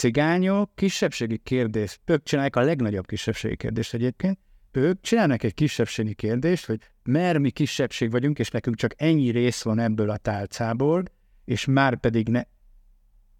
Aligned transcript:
cigányok 0.00 0.70
kisebbségi 0.74 1.38
kérdést, 1.38 2.00
ők 2.04 2.22
csinálják 2.22 2.56
a 2.56 2.60
legnagyobb 2.60 3.06
kisebbségi 3.06 3.56
kérdést 3.56 3.94
egyébként, 3.94 4.38
ők 4.72 5.00
csinálnak 5.00 5.42
egy 5.42 5.54
kisebbségi 5.54 6.14
kérdést, 6.14 6.66
hogy 6.66 6.78
mert 7.02 7.38
mi 7.38 7.50
kisebbség 7.50 8.10
vagyunk, 8.10 8.38
és 8.38 8.50
nekünk 8.50 8.76
csak 8.76 8.94
ennyi 8.96 9.30
rész 9.30 9.62
van 9.62 9.78
ebből 9.78 10.10
a 10.10 10.16
tálcából, 10.16 11.02
és 11.44 11.64
már 11.64 12.00
pedig 12.00 12.28
ne... 12.28 12.42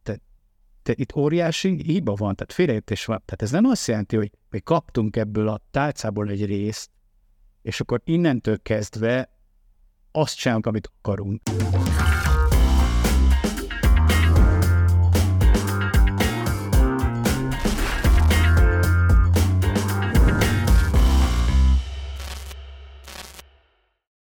Te, 0.02 0.18
te 0.82 0.92
itt 0.96 1.14
óriási 1.14 1.82
hiba 1.82 2.14
van, 2.14 2.34
tehát 2.34 2.52
félreértés 2.52 3.04
van. 3.04 3.22
Tehát 3.24 3.42
ez 3.42 3.50
nem 3.50 3.64
azt 3.64 3.86
jelenti, 3.86 4.16
hogy 4.16 4.30
mi 4.50 4.60
kaptunk 4.60 5.16
ebből 5.16 5.48
a 5.48 5.60
tálcából 5.70 6.28
egy 6.28 6.44
részt, 6.46 6.90
és 7.62 7.80
akkor 7.80 8.00
innentől 8.04 8.62
kezdve 8.62 9.38
azt 10.12 10.36
csinálunk, 10.36 10.66
amit 10.66 10.90
akarunk. 10.98 11.42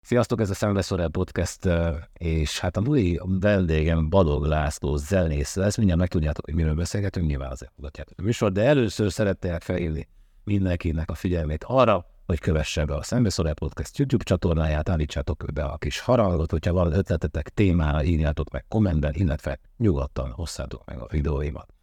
Sziasztok, 0.06 0.40
ez 0.40 0.50
a 0.50 0.54
Szembeszorel 0.54 1.08
Podcast, 1.08 1.68
és 2.12 2.58
hát 2.58 2.76
a 2.76 2.80
mai 2.80 3.20
vendégem 3.24 4.08
Balog 4.08 4.44
László 4.44 4.96
zenész 4.96 5.54
lesz. 5.54 5.76
Mindjárt 5.76 6.00
megtudjátok, 6.00 6.44
hogy 6.44 6.54
miről 6.54 6.74
beszélgetünk, 6.74 7.26
nyilván 7.26 7.50
azért 7.50 7.72
hallgatjátok 7.76 8.18
a 8.18 8.22
műsor, 8.22 8.52
de 8.52 8.62
először 8.62 9.12
szeretnék 9.12 9.60
felhívni 9.60 10.08
mindenkinek 10.44 11.10
a 11.10 11.14
figyelmét 11.14 11.64
arra, 11.64 12.06
hogy 12.26 12.38
kövesse 12.38 12.84
be 12.84 12.94
a 12.94 13.02
Szembeszorel 13.02 13.54
Podcast 13.54 13.98
YouTube 13.98 14.24
csatornáját, 14.24 14.88
állítsátok 14.88 15.44
be 15.54 15.64
a 15.64 15.76
kis 15.76 16.00
harangot, 16.00 16.50
hogyha 16.50 16.72
van 16.72 16.92
ötletetek 16.92 17.48
témára, 17.48 18.04
írjátok 18.04 18.50
meg 18.50 18.64
kommentben, 18.68 19.14
illetve 19.14 19.58
nyugodtan 19.76 20.30
hosszátok 20.30 20.84
meg 20.84 20.98
a 20.98 21.06
videóimat. 21.10 21.74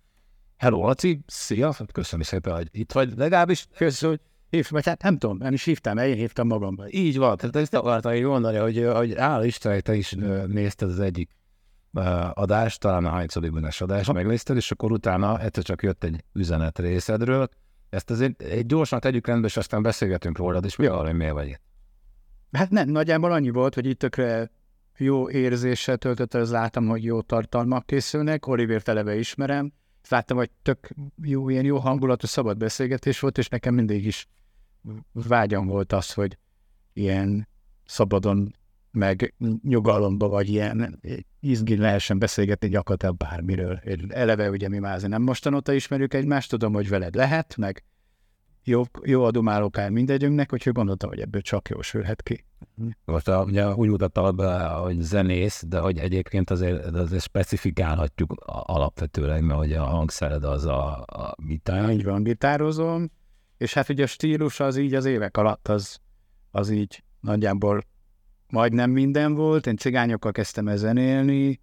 Hello, 0.57 0.85
Laci, 0.85 1.23
szia, 1.27 1.75
köszönöm 1.91 2.25
szépen, 2.25 2.55
hogy 2.55 2.67
itt 2.71 2.91
vagy, 2.91 3.13
legalábbis 3.17 3.67
köszönöm, 3.75 4.15
hogy 4.15 4.25
Hív, 4.53 4.67
vagy 4.69 4.85
hát 4.85 5.01
nem 5.01 5.17
tudom, 5.17 5.37
nem 5.37 5.53
is 5.53 5.63
hívtam 5.63 5.97
én 5.97 6.15
hívtam 6.15 6.47
magamba. 6.47 6.85
Így 6.89 7.17
van, 7.17 7.37
tehát 7.37 7.55
ezt 7.55 7.73
akartam 7.73 8.13
így 8.13 8.23
mondani, 8.23 8.57
hogy, 8.57 8.87
hogy 8.93 9.15
áll 9.15 9.43
Isten, 9.43 9.81
te 9.81 9.95
is 9.95 10.15
nézted 10.47 10.89
az 10.89 10.99
egyik 10.99 11.29
adást, 12.33 12.79
talán 12.79 13.05
a 13.05 13.09
hányszorikban 13.09 13.67
adást, 13.79 14.07
ha. 14.07 14.13
megnézted, 14.13 14.55
és 14.55 14.71
akkor 14.71 14.91
utána 14.91 15.39
egyszer 15.39 15.63
csak 15.63 15.83
jött 15.83 16.03
egy 16.03 16.23
üzenet 16.33 16.79
részedről. 16.79 17.49
Ezt 17.89 18.09
azért 18.09 18.41
egy 18.41 18.65
gyorsan 18.65 18.99
tegyük 18.99 19.27
rendbe, 19.27 19.47
és 19.47 19.57
aztán 19.57 19.81
beszélgetünk 19.81 20.37
rólad, 20.37 20.65
és 20.65 20.75
mi 20.75 20.85
arra, 20.85 21.05
hogy 21.05 21.15
miért 21.15 21.33
vagy 21.33 21.47
itt? 21.47 21.61
Hát 22.51 22.69
nem, 22.69 22.89
nagyjából 22.89 23.31
annyi 23.31 23.49
volt, 23.49 23.73
hogy 23.73 23.85
itt 23.85 23.99
tökre 23.99 24.51
jó 24.97 25.29
érzéssel 25.29 25.97
töltött, 25.97 26.33
az 26.33 26.51
láttam, 26.51 26.87
hogy 26.87 27.03
jó 27.03 27.21
tartalmak 27.21 27.85
készülnek, 27.85 28.47
Oliver 28.47 28.81
televe 28.81 29.15
ismerem, 29.15 29.73
láttam, 30.09 30.37
hogy 30.37 30.49
tök 30.61 30.89
jó, 31.23 31.49
ilyen 31.49 31.65
jó 31.65 31.77
hangulatú 31.77 32.27
szabad 32.27 32.57
beszélgetés 32.57 33.19
volt, 33.19 33.37
és 33.37 33.47
nekem 33.47 33.73
mindig 33.73 34.05
is 34.05 34.27
vágyam 35.11 35.67
volt 35.67 35.93
az, 35.93 36.13
hogy 36.13 36.37
ilyen 36.93 37.47
szabadon, 37.85 38.55
meg 38.91 39.33
nyugalomba, 39.63 40.27
vagy 40.27 40.49
ilyen 40.49 40.99
izgi 41.39 41.75
lehessen 41.75 42.19
beszélgetni 42.19 42.69
gyakorlatilag 42.69 43.17
bármiről. 43.17 43.81
Eleve 44.09 44.49
ugye 44.49 44.69
mi 44.69 44.79
már 44.79 45.01
nem 45.01 45.21
mostanóta 45.21 45.73
ismerjük 45.73 46.13
egymást, 46.13 46.49
tudom, 46.49 46.73
hogy 46.73 46.89
veled 46.89 47.15
lehet, 47.15 47.57
meg 47.57 47.83
jó, 48.63 48.83
jó 49.03 49.23
adomálok 49.23 49.77
el 49.77 49.89
mindegyünknek, 49.89 50.53
úgyhogy 50.53 50.73
gondoltam, 50.73 51.09
hogy 51.09 51.19
ebből 51.19 51.41
csak 51.41 51.69
jó 51.69 51.81
sülhet 51.81 52.21
ki. 52.21 52.45
Most 53.05 53.27
a, 53.27 53.43
ugye 53.43 53.73
úgy 53.73 53.89
mutatta 53.89 54.31
be, 54.31 54.67
hogy 54.67 54.99
zenész, 54.99 55.63
de 55.67 55.79
hogy 55.79 55.97
egyébként 55.97 56.49
azért, 56.49 56.85
azért 56.85 57.21
specifikálhatjuk 57.23 58.33
alapvetően, 58.45 59.43
mert 59.43 59.59
hogy 59.59 59.73
a 59.73 59.83
hangszered 59.83 60.43
az 60.43 60.65
a, 60.65 61.01
a 61.01 61.35
gitár. 61.37 61.89
Így 61.89 62.03
van, 62.03 62.23
gitározom, 62.23 63.11
és 63.63 63.73
hát 63.73 63.89
ugye 63.89 64.03
a 64.03 64.07
stílus 64.07 64.59
az 64.59 64.77
így 64.77 64.93
az 64.93 65.05
évek 65.05 65.37
alatt 65.37 65.67
az, 65.67 65.99
az 66.51 66.69
így 66.69 67.03
nagyjából 67.19 67.83
majdnem 68.47 68.91
minden 68.91 69.33
volt. 69.33 69.67
Én 69.67 69.77
cigányokkal 69.77 70.31
kezdtem 70.31 70.67
el 70.67 70.77
zenélni, 70.77 71.61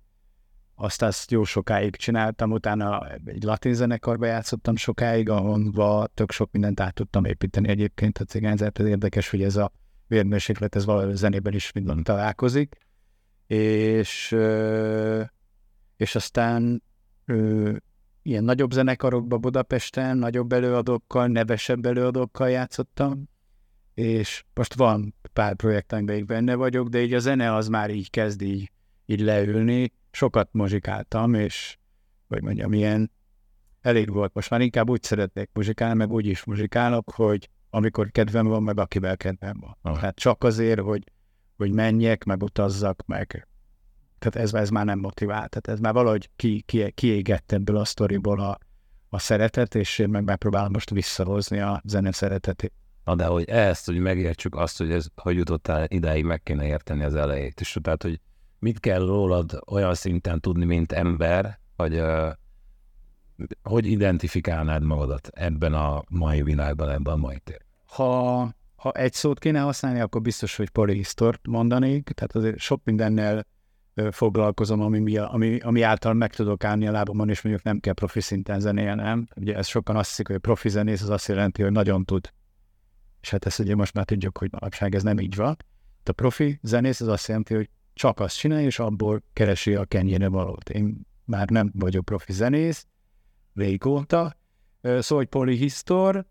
azt 0.74 1.02
azt 1.02 1.30
jó 1.30 1.44
sokáig 1.44 1.96
csináltam, 1.96 2.50
utána 2.50 3.08
egy 3.24 3.42
latin 3.42 3.74
zenekarba 3.74 4.26
játszottam 4.26 4.76
sokáig, 4.76 5.28
ahonva 5.28 6.06
tök 6.14 6.30
sok 6.30 6.52
mindent 6.52 6.80
át 6.80 6.94
tudtam 6.94 7.24
építeni 7.24 7.68
egyébként 7.68 8.18
a 8.18 8.24
cigányzát. 8.24 8.78
Ez 8.78 8.86
érdekes, 8.86 9.30
hogy 9.30 9.42
ez 9.42 9.56
a 9.56 9.72
vérmérséklet, 10.06 10.76
ez 10.76 10.84
valahol 10.84 11.14
zenében 11.14 11.54
is 11.54 11.72
minden 11.72 12.02
találkozik. 12.02 12.76
És, 13.46 14.36
és 15.96 16.14
aztán 16.14 16.82
ilyen 18.22 18.44
nagyobb 18.44 18.72
zenekarokba 18.72 19.38
Budapesten, 19.38 20.16
nagyobb 20.16 20.52
előadókkal, 20.52 21.26
nevesebb 21.26 21.86
előadókkal 21.86 22.50
játszottam, 22.50 23.28
és 23.94 24.44
most 24.54 24.74
van 24.74 25.14
pár 25.32 25.54
projekt, 25.54 25.92
amiben 25.92 26.26
benne 26.26 26.54
vagyok, 26.54 26.88
de 26.88 27.02
így 27.02 27.14
a 27.14 27.18
zene 27.18 27.54
az 27.54 27.68
már 27.68 27.90
így 27.90 28.10
kezd 28.10 28.42
így, 28.42 28.70
így 29.06 29.20
leülni. 29.20 29.92
Sokat 30.10 30.48
muzsikáltam, 30.52 31.34
és 31.34 31.78
vagy 32.28 32.42
mondjam, 32.42 32.72
ilyen 32.72 33.10
elég 33.80 34.12
volt. 34.12 34.34
Most 34.34 34.50
már 34.50 34.60
inkább 34.60 34.90
úgy 34.90 35.02
szeretnék 35.02 35.50
muzsikálni, 35.52 35.94
meg 35.94 36.10
úgy 36.10 36.26
is 36.26 36.44
muzsikálok, 36.44 37.10
hogy 37.10 37.48
amikor 37.70 38.10
kedvem 38.10 38.46
van, 38.46 38.62
meg 38.62 38.78
akivel 38.78 39.16
kedvem 39.16 39.56
van. 39.60 39.76
Ah. 39.82 39.98
Tehát 39.98 40.16
csak 40.16 40.44
azért, 40.44 40.80
hogy, 40.80 41.04
hogy 41.56 41.72
menjek, 41.72 42.24
meg 42.24 42.42
utazzak, 42.42 43.02
meg 43.06 43.48
tehát 44.20 44.48
ez, 44.48 44.54
ez 44.54 44.70
már 44.70 44.84
nem 44.84 44.98
motivál, 44.98 45.48
tehát 45.48 45.68
ez 45.68 45.78
már 45.78 45.92
valahogy 45.92 46.30
ki, 46.36 46.62
ki, 46.66 46.90
kiégett 46.90 47.52
ebből 47.52 47.76
a 47.76 47.84
sztoriból 47.84 48.40
a, 48.40 48.58
a 49.08 49.18
szeretet, 49.18 49.74
és 49.74 49.98
én 49.98 50.08
meg 50.08 50.24
megpróbálom 50.24 50.72
most 50.72 50.90
visszahozni 50.90 51.58
a 51.58 51.82
zene 51.84 52.12
szeretetét. 52.12 52.72
Na 53.04 53.14
de 53.14 53.24
hogy 53.24 53.48
ezt, 53.48 53.86
hogy 53.86 53.98
megértsük 53.98 54.54
azt, 54.54 54.78
hogy 54.78 54.92
ez, 54.92 55.06
hogy 55.16 55.36
jutottál 55.36 55.86
idáig, 55.88 56.24
meg 56.24 56.42
kéne 56.42 56.66
érteni 56.66 57.04
az 57.04 57.14
elejét 57.14 57.60
is. 57.60 57.76
Tehát, 57.82 58.02
hogy 58.02 58.20
mit 58.58 58.80
kell 58.80 59.06
rólad 59.06 59.60
olyan 59.66 59.94
szinten 59.94 60.40
tudni, 60.40 60.64
mint 60.64 60.92
ember, 60.92 61.60
hogy 61.76 61.94
uh, 61.94 62.30
hogy 63.62 63.86
identifikálnád 63.86 64.82
magadat 64.82 65.28
ebben 65.32 65.74
a 65.74 66.02
mai 66.08 66.42
világban, 66.42 66.90
ebben 66.90 67.12
a 67.12 67.16
mai 67.16 67.38
tér? 67.38 67.60
Ha, 67.86 68.50
ha 68.76 68.92
egy 68.92 69.12
szót 69.12 69.38
kéne 69.38 69.60
használni, 69.60 70.00
akkor 70.00 70.20
biztos, 70.20 70.56
hogy 70.56 70.70
polihisztort 70.70 71.46
mondanék, 71.46 72.10
tehát 72.10 72.34
azért 72.34 72.58
sok 72.58 72.80
mindennel 72.84 73.46
foglalkozom, 74.10 74.80
ami, 74.80 75.16
ami, 75.16 75.58
ami 75.58 75.82
által 75.82 76.12
meg 76.12 76.34
tudok 76.34 76.64
állni 76.64 76.86
a 76.86 76.90
lábamon, 76.90 77.28
és 77.28 77.42
mondjuk 77.42 77.64
nem 77.64 77.80
kell 77.80 77.92
profi 77.92 78.20
szinten 78.20 78.60
zenélnem. 78.60 79.28
Ugye 79.36 79.56
ez 79.56 79.66
sokan 79.66 79.96
azt 79.96 80.08
hiszik, 80.08 80.28
hogy 80.28 80.38
profi 80.38 80.68
zenész, 80.68 81.02
az 81.02 81.10
azt 81.10 81.28
jelenti, 81.28 81.62
hogy 81.62 81.72
nagyon 81.72 82.04
tud. 82.04 82.32
És 83.20 83.30
hát 83.30 83.46
ezt 83.46 83.58
ugye 83.58 83.74
most 83.74 83.94
már 83.94 84.04
tudjuk, 84.04 84.38
hogy 84.38 84.52
manapság 84.52 84.94
ez 84.94 85.02
nem 85.02 85.18
így 85.18 85.36
van. 85.36 85.56
A 86.04 86.12
profi 86.12 86.58
zenész 86.62 87.00
az 87.00 87.08
azt 87.08 87.28
jelenti, 87.28 87.54
hogy 87.54 87.68
csak 87.94 88.20
azt 88.20 88.38
csinálja, 88.38 88.66
és 88.66 88.78
abból 88.78 89.22
keresi 89.32 89.74
a 89.74 89.84
kenyére 89.84 90.28
valót. 90.28 90.70
Én 90.70 91.06
már 91.24 91.48
nem 91.48 91.70
vagyok 91.74 92.04
profi 92.04 92.32
zenész, 92.32 92.86
régóta. 93.54 94.36
Szóval, 94.82 95.04
hogy 95.18 95.26
polihisztor, 95.26 96.26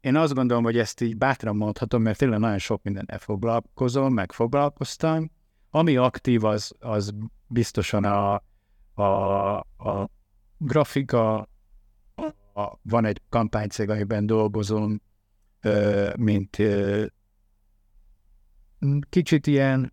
én 0.00 0.16
azt 0.16 0.34
gondolom, 0.34 0.64
hogy 0.64 0.78
ezt 0.78 1.00
így 1.00 1.16
bátran 1.16 1.56
mondhatom, 1.56 2.02
mert 2.02 2.18
tényleg 2.18 2.38
nagyon 2.38 2.58
sok 2.58 2.82
mindennel 2.82 3.18
foglalkozom, 3.18 4.12
meg 4.12 4.32
foglalkoztam, 4.32 5.30
ami 5.74 5.96
aktív, 5.96 6.44
az, 6.44 6.72
az 6.78 7.14
biztosan 7.46 8.04
a, 8.04 8.42
a, 9.02 9.56
a 9.58 10.10
grafika, 10.58 11.48
a, 12.54 12.78
van 12.82 13.04
egy 13.04 13.20
kampánycég, 13.28 13.88
amiben 13.88 14.26
dolgozom, 14.26 15.00
mint 16.16 16.56
kicsit 19.08 19.46
ilyen 19.46 19.92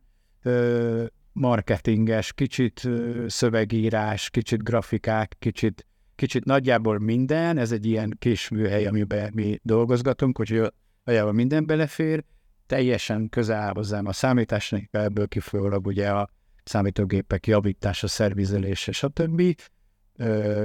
marketinges, 1.32 2.34
kicsit 2.34 2.90
szövegírás, 3.28 4.30
kicsit 4.30 4.64
grafikák, 4.64 5.36
kicsit, 5.40 5.86
kicsit 6.16 6.46
nagyjából 6.46 7.00
minden, 7.00 7.58
ez 7.58 7.72
egy 7.72 7.86
ilyen 7.86 8.16
kis 8.20 8.50
műhely, 8.50 8.86
amiben 8.86 9.32
mi 9.34 9.60
dolgozgatunk, 9.64 10.38
hogy 10.38 10.74
nagyjából 11.04 11.34
minden 11.34 11.66
belefér, 11.66 12.24
teljesen 12.70 13.30
közel 13.30 13.62
áll 13.62 13.74
hozzám 13.74 14.06
a 14.06 14.14
számításnak, 14.14 14.84
ebből 14.92 15.28
kifolyólag 15.28 15.88
ugye 15.88 16.10
a 16.10 16.30
számítógépek 16.64 17.48
javítása, 17.48 18.08
szervizelése, 18.08 18.92
stb. 18.92 19.42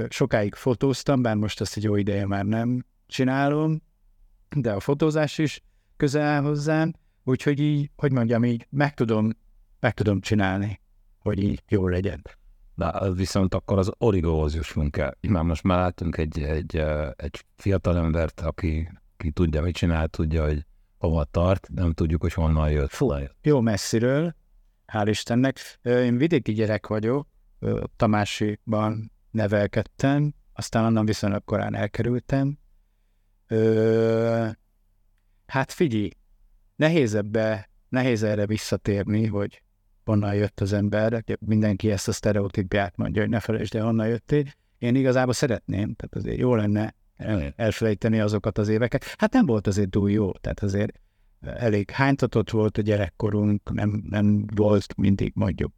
Sokáig 0.09 0.53
fotóztam, 0.53 1.21
bár 1.21 1.35
most 1.35 1.61
ezt 1.61 1.77
egy 1.77 1.83
jó 1.83 1.95
ideje 1.95 2.25
már 2.25 2.45
nem 2.45 2.85
csinálom, 3.07 3.81
de 4.55 4.71
a 4.71 4.79
fotózás 4.79 5.37
is 5.37 5.63
közel 5.97 6.21
áll 6.21 6.41
hozzám, 6.41 6.93
úgyhogy 7.23 7.59
így, 7.59 7.91
hogy 7.95 8.11
mondjam, 8.11 8.43
így 8.43 8.67
meg 8.69 8.93
tudom, 8.93 9.29
meg 9.79 9.93
tudom 9.93 10.21
csinálni, 10.21 10.81
hogy 11.19 11.43
így 11.43 11.63
jól 11.67 11.91
legyen. 11.91 12.21
De 12.75 13.11
viszont 13.15 13.53
akkor 13.53 13.77
az 13.77 13.91
origóhoz 13.97 14.55
jussunk 14.55 14.97
el. 14.97 15.17
Már 15.29 15.43
most 15.43 15.63
már 15.63 15.77
látunk 15.77 16.17
egy, 16.17 16.39
egy, 16.39 16.75
egy 17.15 17.45
fiatal 17.55 17.97
embert, 17.97 18.41
aki, 18.41 18.89
aki 19.17 19.31
tudja, 19.31 19.61
mit 19.61 19.75
csinál, 19.75 20.07
tudja, 20.07 20.43
hogy 20.43 20.65
hova 20.97 21.23
tart, 21.23 21.69
nem 21.73 21.93
tudjuk, 21.93 22.21
hogy 22.21 22.33
honnan 22.33 22.71
jött. 22.71 22.91
Fú, 22.91 23.13
jó 23.41 23.61
messziről, 23.61 24.35
hál' 24.87 25.07
Istennek. 25.09 25.79
Én 25.81 26.17
vidéki 26.17 26.53
gyerek 26.53 26.87
vagyok, 26.87 27.27
Tamásiban 27.95 29.11
nevelkedtem, 29.31 30.33
aztán 30.53 30.85
onnan 30.85 31.05
viszonylag 31.05 31.43
korán 31.43 31.75
elkerültem. 31.75 32.57
Ö, 33.47 34.47
hát 35.45 35.71
figyelj, 35.71 36.09
nehéz 36.75 37.15
ebbe, 37.15 37.69
nehéz 37.89 38.23
erre 38.23 38.45
visszatérni, 38.45 39.25
hogy 39.25 39.63
honnan 40.03 40.35
jött 40.35 40.59
az 40.61 40.73
ember, 40.73 41.23
mindenki 41.39 41.91
ezt 41.91 42.07
a 42.07 42.11
sztereotípiát 42.11 42.97
mondja, 42.97 43.21
hogy 43.21 43.29
ne 43.29 43.39
felejtsd 43.39 43.75
el, 43.75 43.83
honnan 43.83 44.07
jöttél. 44.07 44.43
Én 44.77 44.95
igazából 44.95 45.33
szeretném, 45.33 45.93
tehát 45.95 46.15
azért 46.15 46.37
jó 46.37 46.55
lenne 46.55 46.95
elfelejteni 47.55 48.19
azokat 48.19 48.57
az 48.57 48.67
éveket. 48.67 49.03
Hát 49.17 49.33
nem 49.33 49.45
volt 49.45 49.67
azért 49.67 49.89
túl 49.89 50.11
jó, 50.11 50.31
tehát 50.31 50.63
azért 50.63 50.99
elég 51.41 51.89
hánytatott 51.89 52.49
volt 52.49 52.77
a 52.77 52.81
gyerekkorunk, 52.81 53.73
nem, 53.73 54.03
nem 54.09 54.45
volt 54.55 54.97
mindig 54.97 55.31
mondjuk 55.35 55.73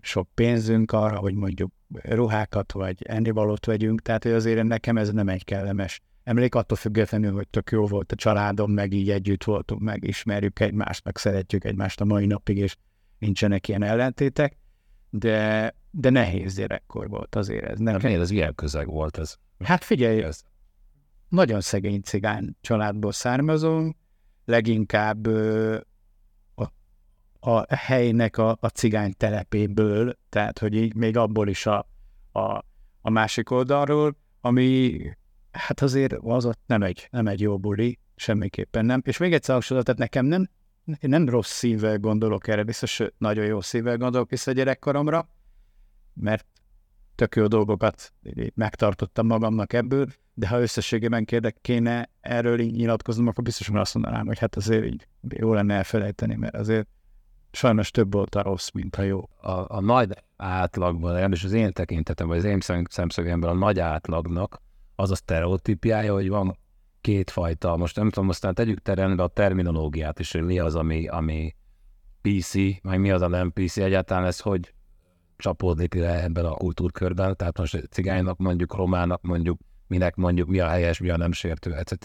sok 0.00 0.28
pénzünk 0.34 0.92
arra, 0.92 1.18
hogy 1.18 1.34
mondjuk 1.34 1.72
ruhákat 2.02 2.72
vagy 2.72 3.02
ennivalót 3.02 3.66
vegyünk, 3.66 4.02
tehát 4.02 4.22
hogy 4.22 4.32
azért 4.32 4.62
nekem 4.62 4.96
ez 4.96 5.12
nem 5.12 5.28
egy 5.28 5.44
kellemes 5.44 6.00
emlék, 6.22 6.54
attól 6.54 6.76
függetlenül, 6.76 7.32
hogy 7.32 7.48
tök 7.48 7.70
jó 7.70 7.86
volt 7.86 8.12
a 8.12 8.16
családom, 8.16 8.72
meg 8.72 8.92
így 8.92 9.10
együtt 9.10 9.44
voltunk, 9.44 9.80
meg 9.80 10.04
ismerjük 10.04 10.60
egymást, 10.60 11.04
meg 11.04 11.16
szeretjük 11.16 11.64
egymást 11.64 12.00
a 12.00 12.04
mai 12.04 12.26
napig, 12.26 12.56
és 12.56 12.76
nincsenek 13.18 13.68
ilyen 13.68 13.82
ellentétek, 13.82 14.56
de, 15.10 15.74
de 15.90 16.10
nehéz 16.10 16.54
gyerekkor 16.54 17.08
volt 17.08 17.34
azért 17.34 17.64
ez. 17.64 17.78
Nekem... 17.78 18.00
Miért 18.02 18.22
ez 18.22 18.30
ilyen 18.30 18.54
közeg 18.54 18.86
volt 18.86 19.18
ez? 19.18 19.36
Hát 19.64 19.84
figyelj, 19.84 20.22
ez. 20.22 20.42
nagyon 21.28 21.60
szegény 21.60 22.00
cigány 22.00 22.56
családból 22.60 23.12
származom, 23.12 23.96
leginkább 24.44 25.26
a, 26.54 27.50
a 27.50 27.74
helynek 27.74 28.38
a, 28.38 28.56
a 28.60 28.66
cigány 28.66 29.14
telepéből, 29.16 30.16
tehát 30.28 30.58
hogy 30.58 30.74
így 30.74 30.94
még 30.94 31.16
abból 31.16 31.48
is 31.48 31.66
a, 31.66 31.88
a, 32.32 32.64
a 33.00 33.10
másik 33.10 33.50
oldalról, 33.50 34.16
ami 34.40 35.00
hát 35.52 35.80
azért 35.80 36.12
az 36.12 36.44
ott 36.44 36.60
nem 36.66 36.82
egy, 36.82 37.08
nem 37.10 37.26
egy 37.26 37.40
jó 37.40 37.58
buli, 37.58 37.98
semmiképpen 38.16 38.84
nem. 38.84 39.02
És 39.04 39.16
még 39.16 39.32
egyszer 39.32 39.52
hangsúlyozom, 39.52 39.94
tehát 39.94 40.12
nekem 40.12 40.26
nem, 40.26 40.48
én 40.84 41.10
nem 41.10 41.28
rossz 41.28 41.52
szívvel 41.52 41.98
gondolok 41.98 42.48
erre, 42.48 42.62
biztos 42.62 43.02
nagyon 43.18 43.44
jó 43.44 43.60
szívvel 43.60 43.96
gondolok 43.96 44.30
vissza 44.30 44.50
a 44.50 44.54
gyerekkoromra, 44.54 45.28
mert 46.14 46.46
tök 47.20 47.36
jó 47.36 47.46
dolgokat 47.46 48.12
megtartottam 48.54 49.26
magamnak 49.26 49.72
ebből, 49.72 50.06
de 50.34 50.48
ha 50.48 50.60
összességében 50.60 51.24
kérdek 51.24 51.56
kéne 51.60 52.10
erről 52.20 52.60
így 52.60 52.72
nyilatkoznom, 52.72 53.26
akkor 53.26 53.44
biztosan 53.44 53.76
azt 53.76 53.94
mondanám, 53.94 54.26
hogy 54.26 54.38
hát 54.38 54.56
azért 54.56 54.84
így 54.84 55.06
jó 55.28 55.52
lenne 55.52 55.74
elfelejteni, 55.74 56.34
mert 56.34 56.54
azért 56.54 56.88
sajnos 57.52 57.90
több 57.90 58.12
volt 58.12 58.34
a 58.34 58.42
rossz, 58.42 58.70
mint 58.70 58.96
a 58.96 59.02
jó. 59.02 59.28
A, 59.40 59.76
a 59.76 59.80
nagy 59.80 60.24
átlagban, 60.36 61.32
és 61.32 61.44
az 61.44 61.52
én 61.52 61.72
tekintetem, 61.72 62.26
vagy 62.26 62.38
az 62.38 62.44
én 62.44 62.58
szemszögemben 62.88 63.50
a 63.50 63.54
nagy 63.54 63.78
átlagnak 63.78 64.62
az 64.94 65.10
a 65.10 65.14
sztereotípiája, 65.14 66.12
hogy 66.12 66.28
van 66.28 66.58
kétfajta, 67.00 67.76
most 67.76 67.96
nem 67.96 68.10
tudom, 68.10 68.28
aztán 68.28 68.54
tegyük 68.54 68.82
terembe 68.82 69.22
a 69.22 69.28
terminológiát 69.28 70.18
is, 70.18 70.32
hogy 70.32 70.42
mi 70.42 70.58
az, 70.58 70.74
ami, 70.74 71.08
ami 71.08 71.54
PC, 72.20 72.54
meg 72.82 73.00
mi 73.00 73.10
az 73.10 73.22
a 73.22 73.28
nem 73.28 73.52
PC, 73.52 73.76
egyáltalán 73.76 74.24
ez 74.24 74.40
hogy 74.40 74.74
csapódik 75.40 75.94
le 75.94 76.22
ebben 76.22 76.44
a 76.44 76.54
kultúrkörben, 76.54 77.36
tehát 77.36 77.58
most 77.58 77.88
cigánynak 77.90 78.38
mondjuk, 78.38 78.74
romának 78.74 79.22
mondjuk, 79.22 79.58
minek 79.86 80.14
mondjuk, 80.14 80.48
mi 80.48 80.60
a 80.60 80.68
helyes, 80.68 80.98
mi 80.98 81.10
a 81.10 81.16
nem 81.16 81.32
sértő, 81.32 81.74
etc. 81.74 81.98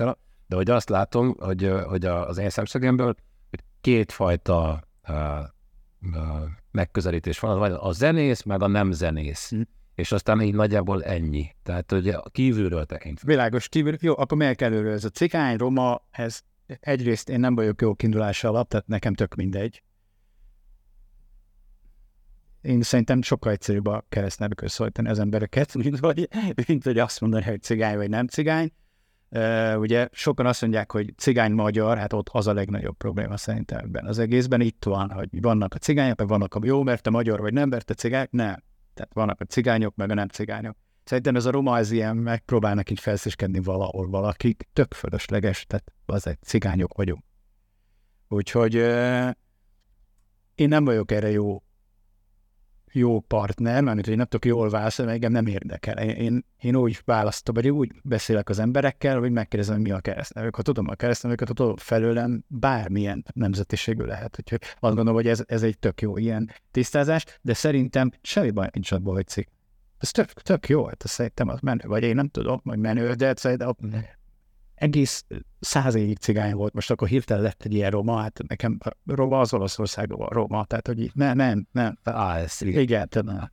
De 0.48 0.56
hogy 0.56 0.70
azt 0.70 0.90
látom, 0.90 1.36
hogy, 1.40 1.72
hogy 1.86 2.06
az 2.06 2.38
én 2.38 2.50
szemszögemből, 2.50 3.16
hogy 3.50 3.60
kétfajta 3.82 4.88
uh, 5.08 5.16
uh, 6.02 6.50
megközelítés 6.72 7.40
van, 7.40 7.60
vagy 7.60 7.76
a 7.80 7.92
zenész, 7.92 8.44
meg 8.44 8.62
a 8.62 8.68
nem 8.68 8.92
zenész. 8.92 9.50
Hm 9.50 9.62
és 9.96 10.12
aztán 10.12 10.42
így 10.42 10.54
nagyjából 10.54 11.04
ennyi. 11.04 11.56
Tehát, 11.64 11.92
hogy 11.92 12.16
kívülről 12.32 12.86
tekintve. 12.86 13.28
Világos, 13.28 13.70
kívül, 13.70 13.96
jó, 14.00 14.18
akkor 14.18 14.38
melyek 14.38 14.62
előről? 14.62 14.94
Ez 14.94 15.04
a 15.04 15.10
cikány, 15.10 15.58
roma, 15.58 16.02
ez 16.12 16.42
egyrészt 16.80 17.30
én 17.30 17.40
nem 17.40 17.56
vagyok 17.56 17.82
jó 17.82 17.94
kiindulása 17.94 18.48
alap, 18.48 18.68
tehát 18.68 18.88
nekem 18.88 19.14
tök 19.14 19.36
mindegy. 19.36 19.82
Én 22.66 22.82
szerintem 22.82 23.22
sokkal 23.22 23.52
egyszerűbb 23.52 23.88
a 23.88 24.06
keresztnevükön 24.10 24.68
szólítani 24.68 25.10
az 25.10 25.20
embereket, 25.20 25.74
mint 25.84 26.00
hogy, 26.00 26.30
mint 26.68 26.84
hogy 26.84 27.00
azt 27.00 27.22
mondani, 27.22 27.44
hogy 27.44 27.62
cigány 27.62 27.96
vagy 27.96 28.10
nem 28.10 28.28
cigány. 28.28 28.72
Uh, 29.30 29.80
ugye 29.80 30.08
sokan 30.12 30.46
azt 30.46 30.62
mondják, 30.62 30.92
hogy 30.92 31.14
cigány-magyar, 31.18 31.98
hát 31.98 32.14
ott 32.14 32.30
az 32.32 32.48
a 32.48 32.54
legnagyobb 32.54 32.98
probléma 32.98 33.38
szerintem 33.38 33.80
ebben 33.80 34.06
az 34.06 34.20
egészben. 34.20 34.62
Itt 34.62 34.84
van, 34.84 35.12
hogy 35.12 35.42
vannak 35.42 35.74
a 35.74 35.78
cigányok, 35.78 36.18
meg 36.18 36.28
vannak 36.28 36.56
a 36.56 36.60
jó, 36.64 36.84
mert 36.84 37.02
te 37.02 37.10
magyar 37.10 37.40
vagy 37.40 37.54
nem, 37.54 37.70
mert 37.70 37.86
te 37.86 37.94
cigány. 37.94 38.28
Nem. 38.30 38.64
Tehát 38.94 39.14
vannak 39.14 39.42
a 39.42 39.46
cigányok, 39.46 39.96
meg 39.96 40.10
a 40.10 40.14
nem 40.14 40.28
cigányok. 40.28 40.78
Szerintem 41.04 41.36
ez 41.36 41.46
a 41.46 41.52
roma 41.52 41.74
az 41.74 41.92
ilyen, 41.92 42.18
megpróbálnak 42.18 42.90
így 42.90 43.00
felszískedni 43.00 43.60
valahol 43.60 44.10
valakik, 44.10 44.68
tök 44.74 44.94
fölösleges, 44.94 45.66
tehát 45.66 45.92
az 46.06 46.28
egy 46.28 46.42
cigányok 46.42 46.94
vagyunk. 46.94 47.24
Úgyhogy 48.28 48.76
euh, 48.76 49.32
én 50.56 50.68
nem 50.68 50.86
vagyok 50.86 51.12
erre 51.12 51.32
jó 51.32 51.64
jó 52.96 53.20
partner, 53.20 53.84
mert 53.84 54.06
hogy 54.06 54.16
nem 54.16 54.26
tudok 54.26 54.46
jól 54.46 54.70
válaszolni, 54.70 55.12
engem 55.12 55.32
nem 55.32 55.48
érdekel. 55.48 55.98
Én, 55.98 56.46
én 56.62 56.76
úgy 56.76 57.02
választom, 57.06 57.56
vagy 57.56 57.70
úgy 57.70 57.92
beszélek 58.04 58.50
az 58.50 58.60
emberekkel, 58.60 59.20
hogy 59.20 59.32
megkérdezem, 59.32 59.82
mi 59.82 59.92
a 59.92 60.00
keresztnevük. 60.00 60.56
Ha 60.56 60.62
tudom 60.62 60.88
a 60.88 60.96
keresztnevüket, 60.96 61.48
tudom 61.48 61.76
felőlem 61.76 62.44
bármilyen 62.48 63.26
nemzetiségű 63.34 64.04
lehet. 64.04 64.36
Úgyhogy 64.40 64.60
azt 64.62 64.96
gondolom, 64.96 65.14
hogy 65.14 65.28
ez, 65.28 65.44
ez 65.48 65.64
egy 65.64 65.80
tök 65.80 66.02
jó 66.02 66.18
ilyen 66.18 66.52
tisztázás, 66.72 67.26
de 67.42 67.54
szerintem 67.54 68.12
semmi 68.22 68.52
baj 68.52 68.70
nincs 68.74 68.92
abból, 68.92 69.14
hogy. 69.14 69.48
Ez 69.98 70.12
tök, 70.12 70.32
tök 70.32 70.70
jó, 70.70 70.86
hát 70.86 71.04
szerintem 71.08 71.48
az 71.48 71.60
menő, 71.60 71.84
vagy 71.88 72.04
én 72.04 72.16
nem 72.16 72.28
tudom, 72.28 72.62
hogy 72.64 72.78
menő, 72.78 73.14
de 73.14 73.34
szerintem 73.36 73.72
egész 74.76 75.26
száz 75.60 75.96
évig 75.96 76.18
cigány 76.18 76.54
volt, 76.54 76.74
most 76.74 76.92
akkor 76.92 77.08
hirtelen 77.08 77.44
lett 77.44 77.64
egy 77.64 77.74
ilyen 77.74 77.92
roma, 77.92 78.18
hát 78.18 78.42
nekem 78.48 78.78
roma 79.06 79.40
az 79.40 79.54
Olaszországban 79.54 80.28
roma, 80.28 80.66
tehát 80.66 80.88
hogy 80.88 81.12
nem, 81.14 81.36
nem, 81.38 81.68
nem. 81.72 81.98
Á, 82.04 82.38
ez 82.38 82.62
igen, 82.62 83.08
nem. 83.12 83.52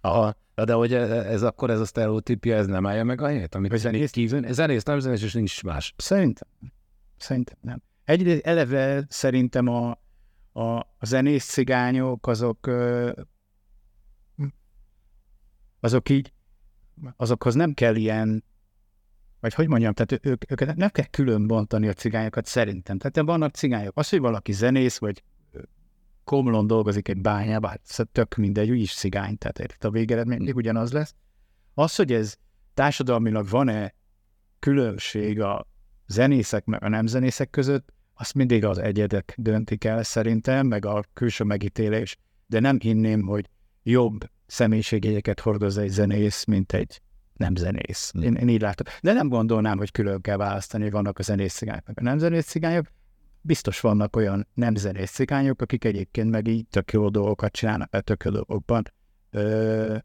Aha, 0.00 0.36
de 0.54 0.72
hogy 0.72 0.94
ez 0.94 1.42
akkor 1.42 1.70
ez 1.70 1.80
a 1.80 1.84
sztereotípia, 1.84 2.56
ez 2.56 2.66
nem 2.66 2.86
állja 2.86 3.04
meg 3.04 3.20
a 3.20 3.26
helyét, 3.26 3.54
amit 3.54 3.76
zenész 3.76 4.10
kívül, 4.10 4.52
zenész, 4.52 4.82
nem 4.82 4.98
zenész, 4.98 5.22
és 5.22 5.32
nincs 5.32 5.62
más. 5.62 5.94
Szerintem, 5.96 6.48
szerintem 7.16 7.56
nem. 7.60 7.82
Egyrészt 8.04 8.46
eleve 8.46 9.04
szerintem 9.08 9.68
a, 9.68 9.98
a, 10.52 10.62
a 10.78 11.06
zenész 11.06 11.44
cigányok 11.44 12.26
azok 12.26 12.70
azok 15.80 16.08
így, 16.08 16.32
azokhoz 17.16 17.54
nem 17.54 17.74
kell 17.74 17.94
ilyen 17.94 18.44
vagy 19.44 19.54
hogy 19.54 19.68
mondjam, 19.68 19.92
tehát 19.92 20.26
ők, 20.26 20.50
őket 20.50 20.76
nem 20.76 20.88
kell 20.88 21.04
külön 21.04 21.46
bontani 21.46 21.88
a 21.88 21.92
cigányokat 21.92 22.46
szerintem. 22.46 22.98
Tehát 22.98 23.28
vannak 23.28 23.54
cigányok. 23.54 23.98
Az, 23.98 24.08
hogy 24.08 24.20
valaki 24.20 24.52
zenész, 24.52 24.98
vagy 24.98 25.22
komlon 26.24 26.66
dolgozik 26.66 27.08
egy 27.08 27.20
bányában, 27.20 27.70
hát 27.70 28.08
tök 28.12 28.34
mindegy, 28.34 28.70
úgy 28.70 28.80
is 28.80 28.94
cigány, 28.94 29.38
tehát 29.38 29.58
érted, 29.58 29.84
a 29.84 29.90
végeredmény 29.90 30.36
mindig 30.36 30.54
ugyanaz 30.56 30.92
lesz. 30.92 31.14
Az, 31.74 31.94
hogy 31.94 32.12
ez 32.12 32.36
társadalmilag 32.74 33.48
van-e 33.48 33.94
különbség 34.58 35.40
a 35.40 35.66
zenészek 36.06 36.64
meg 36.64 36.82
a 36.82 36.88
nem 36.88 37.06
zenészek 37.06 37.50
között, 37.50 37.92
azt 38.14 38.34
mindig 38.34 38.64
az 38.64 38.78
egyedek 38.78 39.34
döntik 39.38 39.84
el 39.84 40.02
szerintem, 40.02 40.66
meg 40.66 40.84
a 40.84 41.04
külső 41.12 41.44
megítélés, 41.44 42.16
de 42.46 42.60
nem 42.60 42.78
hinném, 42.80 43.22
hogy 43.22 43.48
jobb 43.82 44.30
személyiségjegyeket 44.46 45.40
hordoz 45.40 45.78
egy 45.78 45.90
zenész, 45.90 46.44
mint 46.44 46.72
egy 46.72 47.00
nem 47.36 47.54
zenész. 47.54 48.10
Hm. 48.12 48.22
Én, 48.22 48.34
én 48.34 48.48
így 48.48 48.60
látom. 48.60 48.86
De 49.02 49.12
nem 49.12 49.28
gondolnám, 49.28 49.78
hogy 49.78 49.90
külön 49.90 50.20
kell 50.20 50.36
választani, 50.36 50.82
hogy 50.82 50.92
vannak 50.92 51.18
a 51.18 51.22
zenész 51.22 51.54
cigányok, 51.54 51.86
meg 51.86 51.98
a 51.98 52.02
nem 52.02 52.18
zenész 52.18 52.46
cigányok. 52.46 52.86
Biztos 53.40 53.80
vannak 53.80 54.16
olyan 54.16 54.46
nem 54.54 54.74
zenész 54.74 55.10
cigányok, 55.10 55.60
akik 55.62 55.84
egyébként 55.84 56.30
meg 56.30 56.46
így 56.46 56.66
tök 56.68 56.92
jó 56.92 57.08
dolgokat 57.08 57.52
csinálnak, 57.52 57.90
mert 57.90 58.04
tök 58.04 58.24
jó 58.24 58.30
dolgokban 58.30 58.82
ö, 59.30 59.96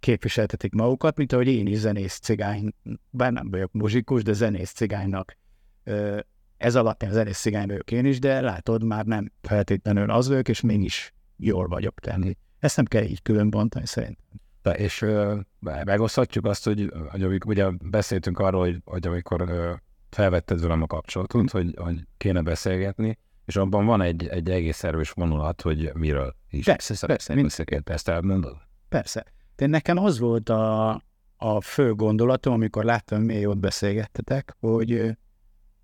képviseltetik 0.00 0.72
magukat, 0.72 1.16
mint 1.16 1.32
ahogy 1.32 1.48
én 1.48 1.66
is 1.66 1.78
zenész 1.78 2.18
cigány, 2.18 2.72
bár 3.10 3.32
nem 3.32 3.50
vagyok 3.50 3.72
muzsikus, 3.72 4.22
de 4.22 4.32
zenész 4.32 4.72
cigánynak 4.72 5.36
ö, 5.84 6.18
ez 6.56 6.74
alatt 6.74 7.02
én 7.02 7.12
zenész 7.12 7.38
cigány 7.38 7.66
vagyok 7.66 7.90
én 7.90 8.04
is, 8.04 8.18
de 8.18 8.40
látod, 8.40 8.84
már 8.84 9.04
nem 9.04 9.32
feltétlenül 9.42 10.10
az 10.10 10.28
vagyok, 10.28 10.48
és 10.48 10.60
mégis 10.60 11.14
jól 11.36 11.66
vagyok 11.66 12.00
tenni. 12.00 12.36
Ezt 12.58 12.76
nem 12.76 12.84
kell 12.84 13.02
így 13.02 13.22
külön 13.22 13.50
bontani 13.50 13.86
szerintem 13.86 14.40
és 14.74 15.02
ö, 15.02 15.38
megoszthatjuk 15.60 16.44
azt, 16.44 16.64
hogy, 16.64 16.92
hogy 17.08 17.22
amikor, 17.22 17.50
ugye 17.50 17.70
beszéltünk 17.70 18.38
arról, 18.38 18.60
hogy, 18.60 18.80
hogy 18.84 19.06
amikor 19.06 19.40
ö, 19.40 19.72
felvetted 20.10 20.60
velem 20.60 20.82
a 20.82 20.86
kapcsolatot, 20.86 21.50
hogy, 21.50 21.74
hogy 21.76 22.06
kéne 22.16 22.42
beszélgetni, 22.42 23.18
és 23.44 23.56
abban 23.56 23.86
van 23.86 24.02
egy, 24.02 24.26
egy 24.26 24.50
egész 24.50 24.84
erős 24.84 25.10
vonulat, 25.10 25.62
hogy 25.62 25.90
miről 25.94 26.34
is 26.50 26.64
persze, 26.64 27.06
persze, 27.06 27.34
beszélgetni. 27.34 27.92
Ezt 27.92 28.08
elmondod? 28.08 28.56
Persze. 28.88 29.24
De 29.56 29.66
nekem 29.66 29.98
az 29.98 30.18
volt 30.18 30.48
a, 30.48 30.90
a 31.36 31.60
fő 31.60 31.94
gondolatom, 31.94 32.52
amikor 32.52 32.84
láttam, 32.84 33.22
miért 33.22 33.46
ott 33.46 33.58
beszélgettetek, 33.58 34.56
hogy, 34.60 35.16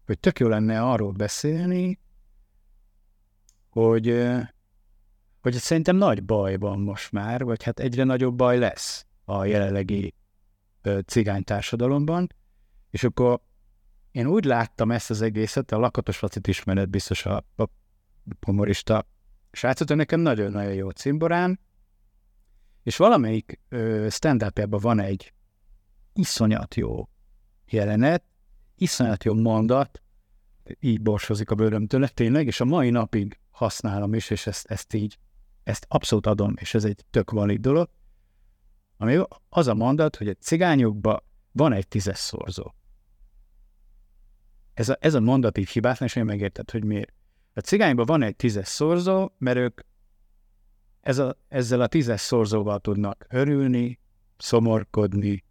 hogy 0.07 0.19
tök 0.19 0.39
jó 0.39 0.49
lenne 0.49 0.83
arról 0.83 1.13
beszélni, 1.13 1.99
hogy 3.71 4.25
hogy 5.43 5.55
szerintem 5.55 5.97
nagy 5.97 6.25
baj 6.25 6.57
van 6.57 6.79
most 6.79 7.13
már, 7.13 7.45
vagy 7.45 7.63
hát 7.63 7.81
egyre 7.81 8.05
nagyobb 8.05 8.35
baj 8.35 8.59
lesz. 8.59 9.07
a 9.25 9.45
jelenlegi 9.45 10.15
ö, 10.83 10.99
cigány 11.07 11.45
társadalomban, 11.45 12.35
és 12.91 13.05
akkor 13.05 13.41
én 14.11 14.27
úgy 14.27 14.45
láttam 14.45 14.91
ezt 14.91 15.11
az 15.11 15.23
egészet, 15.23 15.73
a 15.73 15.79
Lakatos 15.79 16.21
Lacit 16.21 16.47
ismered 16.47 16.89
biztos 16.89 17.27
a, 17.27 17.37
a 17.57 17.69
humorista 18.41 19.07
srácot, 19.53 19.95
nekem 19.95 20.21
nagyon-nagyon 20.21 20.73
jó 20.73 20.91
cimborán, 20.91 21.61
és 22.83 22.97
valamelyik 22.97 23.61
stand 24.09 24.53
van 24.69 25.01
egy 25.01 25.33
iszonyat 26.13 26.75
jó 26.75 27.09
jelenet, 27.69 28.25
iszonyat 28.77 29.25
jó 29.25 29.35
mondat, 29.35 30.03
így 30.81 31.01
borsozik 31.01 31.51
a 31.51 31.55
bőröm 31.55 31.87
tőle, 31.87 32.09
tényleg, 32.09 32.47
és 32.47 32.61
a 32.61 32.65
mai 32.65 32.91
napig 32.91 33.39
használom 33.51 34.15
is, 34.15 34.31
és 34.31 34.47
ezt, 34.47 34.67
ezt 34.71 34.95
így, 34.95 35.19
ezt 35.63 35.87
abszolút 35.89 36.27
adom, 36.27 36.55
és 36.57 36.75
ez 36.75 36.85
egy 36.85 37.05
tök 37.11 37.31
valid 37.31 37.61
dolog, 37.61 37.89
ami 38.97 39.19
az 39.49 39.67
a 39.67 39.75
mondat, 39.75 40.17
hogy 40.17 40.29
a 40.29 40.35
cigányokban 40.35 41.23
van 41.53 41.73
egy 41.73 41.89
tízes 41.89 42.19
szorzó. 42.19 42.75
Ez 44.75 44.89
a, 44.89 44.97
ez 45.01 45.15
a 45.15 45.21
mondat 45.21 45.59
így 45.59 45.69
hibátlan, 45.69 46.09
és 46.09 46.17
én 46.17 46.25
megérted, 46.25 46.71
hogy 46.71 46.85
miért. 46.85 47.13
A 47.55 47.61
cigányban 47.61 48.07
van 48.07 48.23
egy 48.23 48.37
tízes 48.37 48.69
szorzó, 48.69 49.31
mert 49.39 49.57
ők 49.57 49.81
ez 51.01 51.19
a, 51.19 51.37
ezzel 51.49 51.81
a 51.81 51.87
tízes 51.87 52.21
szorzóval 52.21 52.81
tudnak 52.81 53.27
örülni, 53.29 53.99
szomorkodni, 54.37 55.45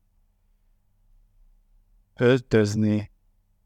öltözni, 2.15 3.11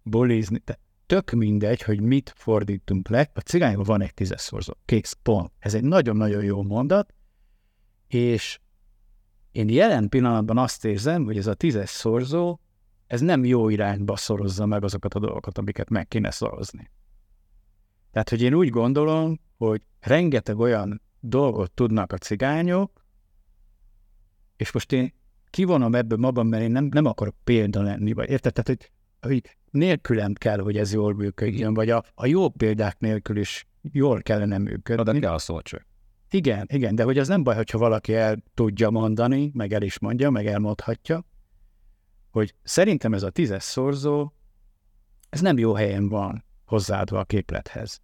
bulizni. 0.04 0.60
Tehát 0.60 0.82
tök 1.06 1.32
mindegy, 1.32 1.82
hogy 1.82 2.02
mit 2.02 2.34
fordítunk 2.36 3.08
le, 3.08 3.30
a 3.34 3.40
cigányban 3.40 3.84
van 3.84 4.02
egy 4.02 4.14
tízes 4.14 4.42
szorzó. 4.42 4.74
Kész, 4.86 5.18
pont. 5.22 5.52
Ez 5.60 5.74
egy 5.74 5.84
nagyon-nagyon 5.84 6.44
jó 6.44 6.64
mondat, 6.64 7.14
és 8.08 8.60
én 9.52 9.70
jelen 9.70 10.10
pillanatban 10.10 10.58
azt 10.58 10.86
érzem, 10.86 11.24
hogy 11.24 11.38
ez 11.38 11.48
a 11.48 11.54
tízes 11.54 11.90
szorzó, 11.90 12.60
ez 13.08 13.22
nem 13.22 13.46
jó 13.46 13.70
irányba 13.70 14.16
szorozza 14.16 14.66
meg 14.66 14.84
azokat 14.84 15.14
a 15.14 15.20
dolgokat, 15.20 15.58
amiket 15.58 15.90
meg 15.90 16.08
kéne 16.08 16.32
szorozni. 16.32 16.90
Tehát, 18.12 18.30
hogy 18.30 18.42
én 18.42 18.54
úgy 18.54 18.70
gondolom, 18.70 19.40
hogy 19.58 19.82
rengeteg 20.00 20.60
olyan 20.60 21.02
dolgot 21.20 21.72
tudnak 21.72 22.14
a 22.14 22.18
cigányok, 22.18 23.06
és 24.56 24.72
most 24.72 24.92
én 24.92 25.14
kivonom 25.50 25.96
ebből 25.96 26.18
magam, 26.18 26.48
mert 26.48 26.64
én 26.64 26.72
nem, 26.72 26.90
nem 26.92 27.06
akarok 27.06 27.36
példa 27.44 27.82
lenni, 27.82 28.14
vagy 28.14 28.30
érted? 28.30 28.54
Tehát, 28.54 28.68
hogy, 28.68 28.92
hogy 29.30 29.58
nélkülem 29.76 30.34
kell, 30.34 30.60
hogy 30.60 30.78
ez 30.78 30.94
jól 30.94 31.14
működjön, 31.14 31.74
vagy 31.74 31.90
a, 31.90 32.04
a 32.16 32.26
jó 32.26 32.50
példák 32.50 33.00
nélkül 33.00 33.38
is 33.38 33.68
jól 33.92 34.22
kellene 34.22 34.58
működni. 34.58 35.04
De 35.04 35.20
kell 35.20 35.34
a 35.34 35.38
szócső. 35.38 35.86
Igen, 36.30 36.66
igen, 36.70 36.96
de 36.96 37.04
hogy 37.04 37.18
az 37.18 37.28
nem 37.28 37.44
baj, 37.44 37.56
hogyha 37.56 37.78
valaki 37.78 38.14
el 38.14 38.38
tudja 38.54 38.90
mondani, 38.90 39.52
meg 39.54 39.74
el 39.74 39.82
is 39.82 40.00
mondja, 40.00 40.30
meg 40.30 40.48
elmondhatja, 40.48 41.26
hogy 42.32 42.54
szerintem 42.64 43.14
ez 43.14 43.24
a 43.24 43.30
tízes 43.30 43.64
szorzó, 43.64 44.32
ez 45.30 45.42
nem 45.42 45.58
jó 45.58 45.74
helyen 45.74 46.10
van 46.10 46.44
hozzáadva 46.66 47.20
a 47.20 47.24
képlethez. 47.24 48.02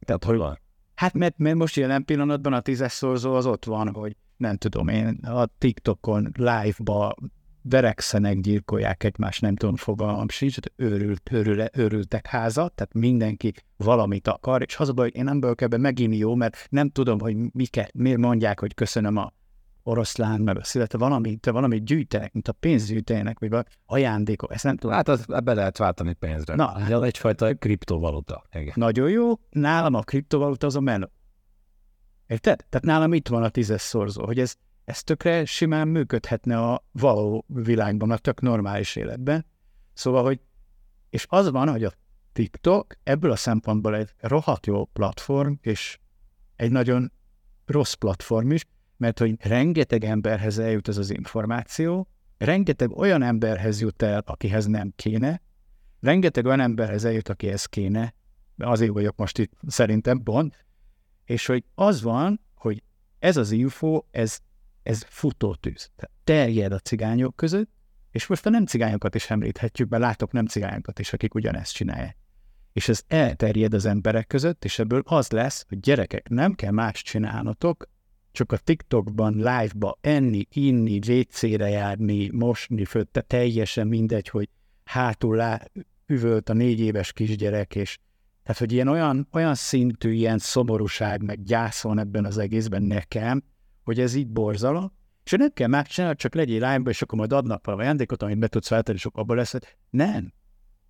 Tehát 0.00 0.24
hogy 0.24 0.36
van? 0.36 0.58
Hát 0.94 1.14
mert, 1.14 1.38
mert 1.38 1.56
most 1.56 1.76
jelen 1.76 2.04
pillanatban 2.04 2.52
a 2.52 2.60
tízes 2.60 2.92
szorzó 2.92 3.34
az 3.34 3.46
ott 3.46 3.64
van, 3.64 3.92
hogy 3.92 4.16
nem 4.36 4.56
tudom 4.56 4.88
én, 4.88 5.14
a 5.22 5.46
TikTokon 5.58 6.32
live-ba 6.34 7.14
verekszenek, 7.68 8.40
gyilkolják 8.40 9.04
egymást, 9.04 9.40
nem 9.40 9.56
tudom, 9.56 9.76
fogalmam 9.76 10.28
sincs, 10.28 10.56
őrült, 10.76 11.30
őrül, 11.32 11.64
őrültek 11.72 12.26
házat, 12.26 12.72
tehát 12.72 12.94
mindenki 12.94 13.52
valamit 13.76 14.28
akar, 14.28 14.62
és 14.62 14.76
az 14.76 14.88
a 14.88 14.92
baj, 14.92 15.04
hogy 15.04 15.16
én 15.16 15.24
nem 15.24 15.54
ebben 15.56 15.80
megint 15.80 16.16
jó, 16.16 16.34
mert 16.34 16.66
nem 16.70 16.90
tudom, 16.90 17.18
hogy 17.18 17.36
miket, 17.52 17.92
miért 17.94 18.18
mondják, 18.18 18.60
hogy 18.60 18.74
köszönöm 18.74 19.16
a 19.16 19.32
oroszlán, 19.82 20.40
meg 20.40 20.64
születe, 20.64 20.98
valami, 20.98 21.36
te 21.36 21.50
valami 21.50 21.82
gyűjtenek, 21.82 22.32
mint 22.32 22.48
a 22.48 22.52
pénzgyűjtenek, 22.52 23.38
vagy 23.38 23.66
ajándékok, 23.86 24.52
ezt 24.52 24.64
nem 24.64 24.76
tudom. 24.76 24.96
Hát 24.96 25.08
az, 25.08 25.24
be 25.44 25.54
lehet 25.54 25.78
váltani 25.78 26.12
pénzre. 26.12 26.54
Na, 26.54 26.78
hát, 26.78 27.02
egyfajta 27.02 27.54
kriptovaluta. 27.54 28.44
Igen. 28.52 28.72
Nagyon 28.74 29.10
jó, 29.10 29.32
nálam 29.50 29.94
a 29.94 30.00
kriptovaluta 30.00 30.66
az 30.66 30.76
a 30.76 30.80
menő. 30.80 31.10
Érted? 32.26 32.64
Tehát 32.68 32.86
nálam 32.86 33.12
itt 33.12 33.28
van 33.28 33.42
a 33.42 33.48
tízes 33.48 33.80
szorzó, 33.80 34.24
hogy 34.24 34.38
ez, 34.38 34.56
ez 34.86 35.02
tökre 35.02 35.44
simán 35.44 35.88
működhetne 35.88 36.58
a 36.58 36.84
való 36.92 37.44
világban, 37.48 38.10
a 38.10 38.18
tök 38.18 38.40
normális 38.40 38.96
életben. 38.96 39.46
Szóval, 39.92 40.22
hogy 40.22 40.40
és 41.10 41.26
az 41.28 41.50
van, 41.50 41.68
hogy 41.68 41.84
a 41.84 41.92
TikTok 42.32 42.94
ebből 43.02 43.30
a 43.30 43.36
szempontból 43.36 43.96
egy 43.96 44.14
rohadt 44.18 44.66
jó 44.66 44.84
platform, 44.84 45.52
és 45.60 45.98
egy 46.56 46.70
nagyon 46.70 47.12
rossz 47.64 47.92
platform 47.92 48.50
is, 48.50 48.64
mert 48.96 49.18
hogy 49.18 49.34
rengeteg 49.38 50.04
emberhez 50.04 50.58
eljut 50.58 50.88
ez 50.88 50.96
az 50.96 51.10
információ, 51.10 52.08
rengeteg 52.38 52.90
olyan 52.90 53.22
emberhez 53.22 53.80
jut 53.80 54.02
el, 54.02 54.22
akihez 54.26 54.66
nem 54.66 54.92
kéne, 54.96 55.42
rengeteg 56.00 56.44
olyan 56.44 56.60
emberhez 56.60 57.04
eljut, 57.04 57.28
akihez 57.28 57.66
kéne, 57.66 58.14
azért 58.58 58.92
vagyok 58.92 59.16
most 59.16 59.38
itt 59.38 59.52
szerintem 59.66 60.22
pont, 60.22 60.66
és 61.24 61.46
hogy 61.46 61.64
az 61.74 62.02
van, 62.02 62.40
hogy 62.54 62.82
ez 63.18 63.36
az 63.36 63.50
info, 63.50 64.02
ez, 64.10 64.38
ez 64.86 65.04
futótűz. 65.08 65.90
Tehát 65.96 66.14
terjed 66.24 66.72
a 66.72 66.78
cigányok 66.78 67.36
között, 67.36 67.70
és 68.10 68.26
most 68.26 68.46
a 68.46 68.50
nem 68.50 68.66
cigányokat 68.66 69.14
is 69.14 69.30
említhetjük, 69.30 69.88
mert 69.88 70.02
látok 70.02 70.32
nem 70.32 70.46
cigányokat 70.46 70.98
is, 70.98 71.12
akik 71.12 71.34
ugyanezt 71.34 71.74
csinálják. 71.74 72.16
És 72.72 72.88
ez 72.88 73.02
elterjed 73.06 73.74
az 73.74 73.86
emberek 73.86 74.26
között, 74.26 74.64
és 74.64 74.78
ebből 74.78 75.02
az 75.04 75.30
lesz, 75.30 75.64
hogy 75.68 75.80
gyerekek, 75.80 76.28
nem 76.28 76.54
kell 76.54 76.70
más 76.70 77.02
csinálnotok, 77.02 77.88
csak 78.32 78.52
a 78.52 78.56
TikTokban, 78.56 79.34
live-ba 79.34 79.98
enni, 80.00 80.46
inni, 80.50 80.98
WC-re 81.08 81.68
járni, 81.68 82.30
mosni, 82.32 82.84
fötte, 82.84 83.20
teljesen 83.20 83.86
mindegy, 83.86 84.28
hogy 84.28 84.48
hátul 84.84 85.36
lá, 85.36 85.60
üvölt 86.06 86.48
a 86.48 86.52
négy 86.52 86.80
éves 86.80 87.12
kisgyerek, 87.12 87.74
és 87.74 87.98
tehát, 88.42 88.60
hogy 88.60 88.72
ilyen 88.72 88.88
olyan, 88.88 89.28
olyan 89.32 89.54
szintű 89.54 90.12
ilyen 90.12 90.38
szomorúság, 90.38 91.22
meg 91.22 91.42
gyász 91.42 91.84
ebben 91.84 92.24
az 92.24 92.38
egészben 92.38 92.82
nekem, 92.82 93.42
hogy 93.86 94.00
ez 94.00 94.14
így 94.14 94.28
borzalom, 94.28 94.92
és 95.24 95.30
nem 95.30 95.52
kell 95.52 95.68
megcsinálni, 95.68 96.16
csak 96.16 96.34
legyél 96.34 96.60
lányba, 96.60 96.90
és 96.90 97.02
akkor 97.02 97.18
majd 97.18 97.32
adnak 97.32 97.64
valami 97.64 97.82
ajándékot, 97.82 98.22
amit 98.22 98.38
be 98.38 98.46
tudsz 98.46 98.66
feltenni, 98.66 98.98
és 98.98 99.04
akkor 99.06 99.22
abban 99.22 99.36
lesz. 99.36 99.54
Nem. 99.90 100.32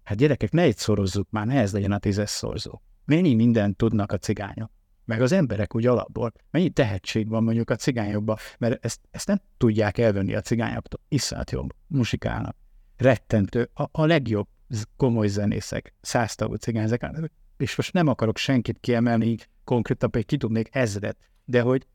Hát 0.02 0.18
gyerekek, 0.18 0.50
ne 0.50 0.62
egy 0.62 0.76
szorozzuk 0.76 1.30
már, 1.30 1.46
ne 1.46 1.60
ez 1.60 1.72
legyen 1.72 1.92
a 1.92 1.98
tízes 1.98 2.30
szorzó. 2.30 2.82
Mennyi 3.04 3.34
mindent 3.34 3.76
tudnak 3.76 4.12
a 4.12 4.18
cigányok? 4.18 4.70
Meg 5.04 5.22
az 5.22 5.32
emberek 5.32 5.74
úgy 5.74 5.86
alapból. 5.86 6.32
Mennyi 6.50 6.70
tehetség 6.70 7.28
van 7.28 7.42
mondjuk 7.42 7.70
a 7.70 7.76
cigányokban, 7.76 8.36
mert 8.58 8.84
ezt, 8.84 9.00
ezt 9.10 9.26
nem 9.26 9.40
tudják 9.56 9.98
elvenni 9.98 10.34
a 10.34 10.40
cigányoktól. 10.40 11.00
Iszonyat 11.08 11.50
jobb, 11.50 11.74
musikálnak. 11.86 12.56
Rettentő, 12.96 13.70
a, 13.74 13.88
a 13.92 14.06
legjobb 14.06 14.48
komoly 14.96 15.28
zenészek, 15.28 15.94
száztagú 16.00 16.54
cigányzek, 16.54 17.30
és 17.56 17.76
most 17.76 17.92
nem 17.92 18.06
akarok 18.06 18.36
senkit 18.36 18.78
kiemelni, 18.80 19.36
konkrétan 19.64 20.10
pedig 20.10 20.26
ki 20.26 20.36
tudnék 20.36 20.68
ezret, 20.74 21.16
de 21.44 21.60
hogy 21.60 21.86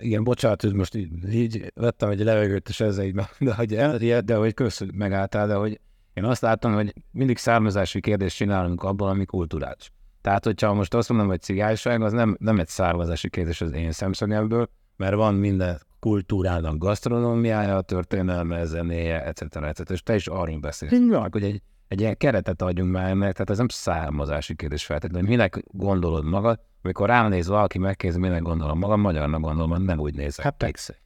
igen, 0.00 0.24
bocsánat, 0.24 0.62
hogy 0.62 0.74
most 0.74 0.94
így, 0.94 1.34
így 1.34 1.72
vettem 1.74 2.10
egy 2.10 2.20
levegőt, 2.20 2.68
és 2.68 2.80
ezzel 2.80 3.04
így, 3.04 3.14
de 3.38 3.54
hogy, 3.54 3.74
el, 3.74 4.20
de 4.20 4.34
hogy 4.34 4.54
köszönjük 4.54 4.96
megálltál, 4.96 5.46
de 5.46 5.54
hogy 5.54 5.80
én 6.14 6.24
azt 6.24 6.42
látom, 6.42 6.74
hogy 6.74 6.94
mindig 7.10 7.36
származási 7.36 8.00
kérdést 8.00 8.36
csinálunk 8.36 8.82
abban, 8.82 9.08
ami 9.08 9.24
kulturális. 9.24 9.90
Tehát, 10.20 10.44
hogyha 10.44 10.74
most 10.74 10.94
azt 10.94 11.08
mondom, 11.08 11.28
hogy 11.28 11.40
cigányság, 11.40 12.02
az 12.02 12.12
nem, 12.12 12.36
nem 12.40 12.58
egy 12.58 12.68
származási 12.68 13.30
kérdés 13.30 13.60
az 13.60 13.72
én 13.72 13.92
szemszögemből, 13.92 14.68
mert 14.96 15.14
van 15.14 15.34
minden 15.34 15.80
kultúrának 16.00 16.78
gasztronómiája, 16.78 17.80
történelme, 17.80 18.64
zenéje, 18.64 19.24
etc. 19.24 19.56
etc. 19.56 19.90
És 19.90 20.02
te 20.02 20.14
is 20.14 20.26
arról 20.26 20.58
beszélsz, 20.58 20.92
hogy 21.32 21.44
egy, 21.44 21.62
egy 21.88 22.00
ilyen 22.00 22.16
keretet 22.16 22.62
adjunk 22.62 22.92
már 22.92 23.10
ennek, 23.10 23.32
tehát 23.32 23.50
ez 23.50 23.58
nem 23.58 23.68
származási 23.68 24.54
kérdés 24.54 24.84
feltétlenül. 24.84 25.28
Minek 25.28 25.62
gondolod 25.66 26.24
magad, 26.24 26.60
amikor 26.82 27.08
rám 27.08 27.28
néz 27.28 27.46
valaki, 27.46 27.78
megkérdezi, 27.78 28.20
minek 28.20 28.42
gondolom 28.42 28.78
magam, 28.78 29.00
magyarnak 29.00 29.40
gondolom, 29.40 29.84
nem 29.84 29.98
úgy 29.98 30.14
nézek. 30.14 30.44
Hát 30.44 30.56
persze. 30.56 30.98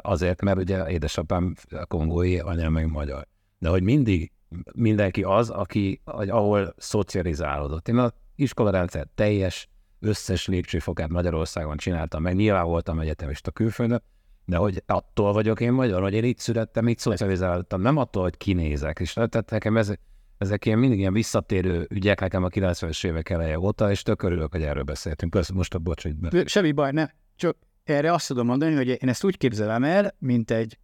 Azért, 0.00 0.42
mert 0.42 0.58
ugye 0.58 0.86
édesapám 0.86 1.54
kongói, 1.88 2.38
anyám 2.38 2.72
meg 2.72 2.90
magyar. 2.90 3.26
De 3.58 3.68
hogy 3.68 3.82
mindig 3.82 4.32
mindenki 4.72 5.22
az, 5.22 5.50
aki, 5.50 6.00
ahol 6.04 6.74
szocializálódott. 6.76 7.88
Én 7.88 7.98
a 7.98 8.12
iskolarendszer 8.34 9.06
teljes, 9.14 9.68
összes 10.00 10.46
lépcsőfokát 10.46 11.08
Magyarországon 11.08 11.76
csináltam 11.76 12.22
meg, 12.22 12.34
nyilván 12.34 12.64
voltam 12.64 13.00
egyetemista 13.00 13.50
külföldön, 13.50 14.02
de 14.44 14.56
hogy 14.56 14.82
attól 14.86 15.32
vagyok 15.32 15.60
én 15.60 15.72
magyar, 15.72 16.02
hogy 16.02 16.14
én 16.14 16.24
itt 16.24 16.38
születtem, 16.38 16.88
itt 16.88 16.98
szocializáltam, 16.98 17.80
nem 17.80 17.96
attól, 17.96 18.22
hogy 18.22 18.36
kinézek. 18.36 18.98
És 18.98 19.12
tehát 19.12 19.50
nekem 19.50 19.76
ez, 19.76 19.92
ezek 20.38 20.64
ilyen 20.64 20.78
mindig 20.78 20.98
ilyen 20.98 21.12
visszatérő 21.12 21.86
ügyek 21.90 22.20
nekem 22.20 22.44
a 22.44 22.48
90-es 22.48 23.06
évek 23.06 23.30
eleje 23.30 23.58
óta, 23.58 23.90
és 23.90 24.02
tök 24.02 24.22
örülök, 24.22 24.52
hogy 24.52 24.62
erről 24.62 24.82
beszéltünk. 24.82 25.32
Köszönöm, 25.32 25.56
most 25.58 25.74
a 25.74 25.78
bocs, 25.78 26.02
hogy. 26.02 26.48
Semmi 26.48 26.72
baj, 26.72 26.92
ne. 26.92 27.08
Csak 27.36 27.56
erre 27.84 28.12
azt 28.12 28.26
tudom 28.26 28.46
mondani, 28.46 28.74
hogy 28.74 28.88
én 28.88 29.08
ezt 29.08 29.24
úgy 29.24 29.36
képzelem 29.36 29.84
el, 29.84 30.14
mint 30.18 30.50
egy, 30.50 30.78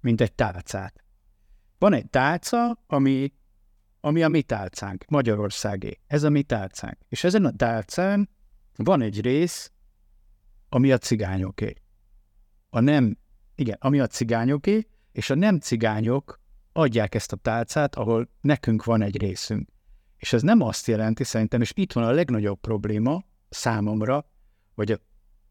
mint 0.00 0.20
egy 0.20 0.32
tálcát. 0.32 1.04
Van 1.78 1.92
egy 1.92 2.10
tálca, 2.10 2.82
ami 2.86 3.32
ami 4.04 4.22
a 4.22 4.28
mi 4.28 4.42
tálcánk, 4.42 5.04
Magyarországé. 5.08 6.00
Ez 6.06 6.22
a 6.22 6.28
mi 6.28 6.42
tálcánk. 6.42 6.98
És 7.08 7.24
ezen 7.24 7.44
a 7.44 7.56
tálcán 7.56 8.28
van 8.76 9.02
egy 9.02 9.20
rész, 9.20 9.72
ami 10.68 10.92
a 10.92 10.98
cigányoké. 10.98 11.74
A 12.70 12.80
nem 12.80 13.18
Igen, 13.54 13.76
ami 13.80 14.00
a 14.00 14.06
cigányoké, 14.06 14.86
és 15.12 15.30
a 15.30 15.34
nem 15.34 15.58
cigányok 15.58 16.40
adják 16.76 17.14
ezt 17.14 17.32
a 17.32 17.36
tálcát, 17.36 17.94
ahol 17.94 18.28
nekünk 18.40 18.84
van 18.84 19.02
egy 19.02 19.20
részünk. 19.20 19.68
És 20.16 20.32
ez 20.32 20.42
nem 20.42 20.60
azt 20.60 20.86
jelenti 20.86 21.24
szerintem, 21.24 21.60
és 21.60 21.72
itt 21.74 21.92
van 21.92 22.04
a 22.04 22.10
legnagyobb 22.10 22.60
probléma 22.60 23.24
számomra, 23.48 24.30
hogy 24.74 24.90
a, 24.90 24.98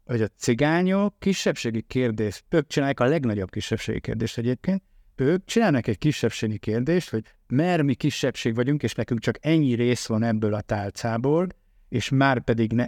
hogy 0.04 0.22
a 0.22 0.28
cigányok 0.36 1.18
kisebbségi 1.18 1.82
kérdést, 1.82 2.44
ők 2.48 2.66
csinálják 2.66 3.00
a 3.00 3.04
legnagyobb 3.04 3.50
kisebbségi 3.50 4.00
kérdést 4.00 4.38
egyébként, 4.38 4.82
ők 5.16 5.44
csinálnak 5.44 5.86
egy 5.86 5.98
kisebbségi 5.98 6.58
kérdést, 6.58 7.10
hogy 7.10 7.24
mert 7.46 7.82
mi 7.82 7.94
kisebbség 7.94 8.54
vagyunk, 8.54 8.82
és 8.82 8.94
nekünk 8.94 9.20
csak 9.20 9.38
ennyi 9.40 9.74
rész 9.74 10.06
van 10.06 10.22
ebből 10.22 10.54
a 10.54 10.60
tálcából, 10.60 11.46
és 11.88 12.08
már 12.08 12.44
pedig 12.44 12.72
ne... 12.72 12.86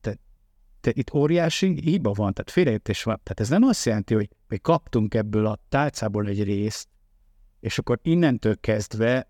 Te, 0.00 0.16
te 0.80 0.90
itt 0.94 1.12
óriási 1.12 1.80
hiba 1.80 2.12
van, 2.12 2.32
tehát 2.32 2.50
félreértés 2.50 3.02
van. 3.02 3.20
Tehát 3.22 3.40
ez 3.40 3.48
nem 3.48 3.62
azt 3.62 3.84
jelenti, 3.84 4.14
hogy 4.14 4.28
mi 4.48 4.58
kaptunk 4.58 5.14
ebből 5.14 5.46
a 5.46 5.58
tálcából 5.68 6.26
egy 6.26 6.44
részt, 6.44 6.88
és 7.60 7.78
akkor 7.78 7.98
innentől 8.02 8.60
kezdve 8.60 9.28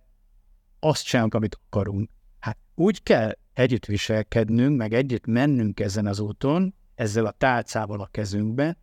azt 0.80 1.04
csinálunk, 1.04 1.34
amit 1.34 1.58
akarunk. 1.66 2.10
Hát 2.38 2.58
úgy 2.74 3.02
kell 3.02 3.32
együtt 3.52 3.84
viselkednünk, 3.84 4.76
meg 4.76 4.92
együtt 4.92 5.26
mennünk 5.26 5.80
ezen 5.80 6.06
az 6.06 6.20
úton, 6.20 6.74
ezzel 6.94 7.26
a 7.26 7.30
tálcával 7.30 8.00
a 8.00 8.08
kezünkbe, 8.10 8.76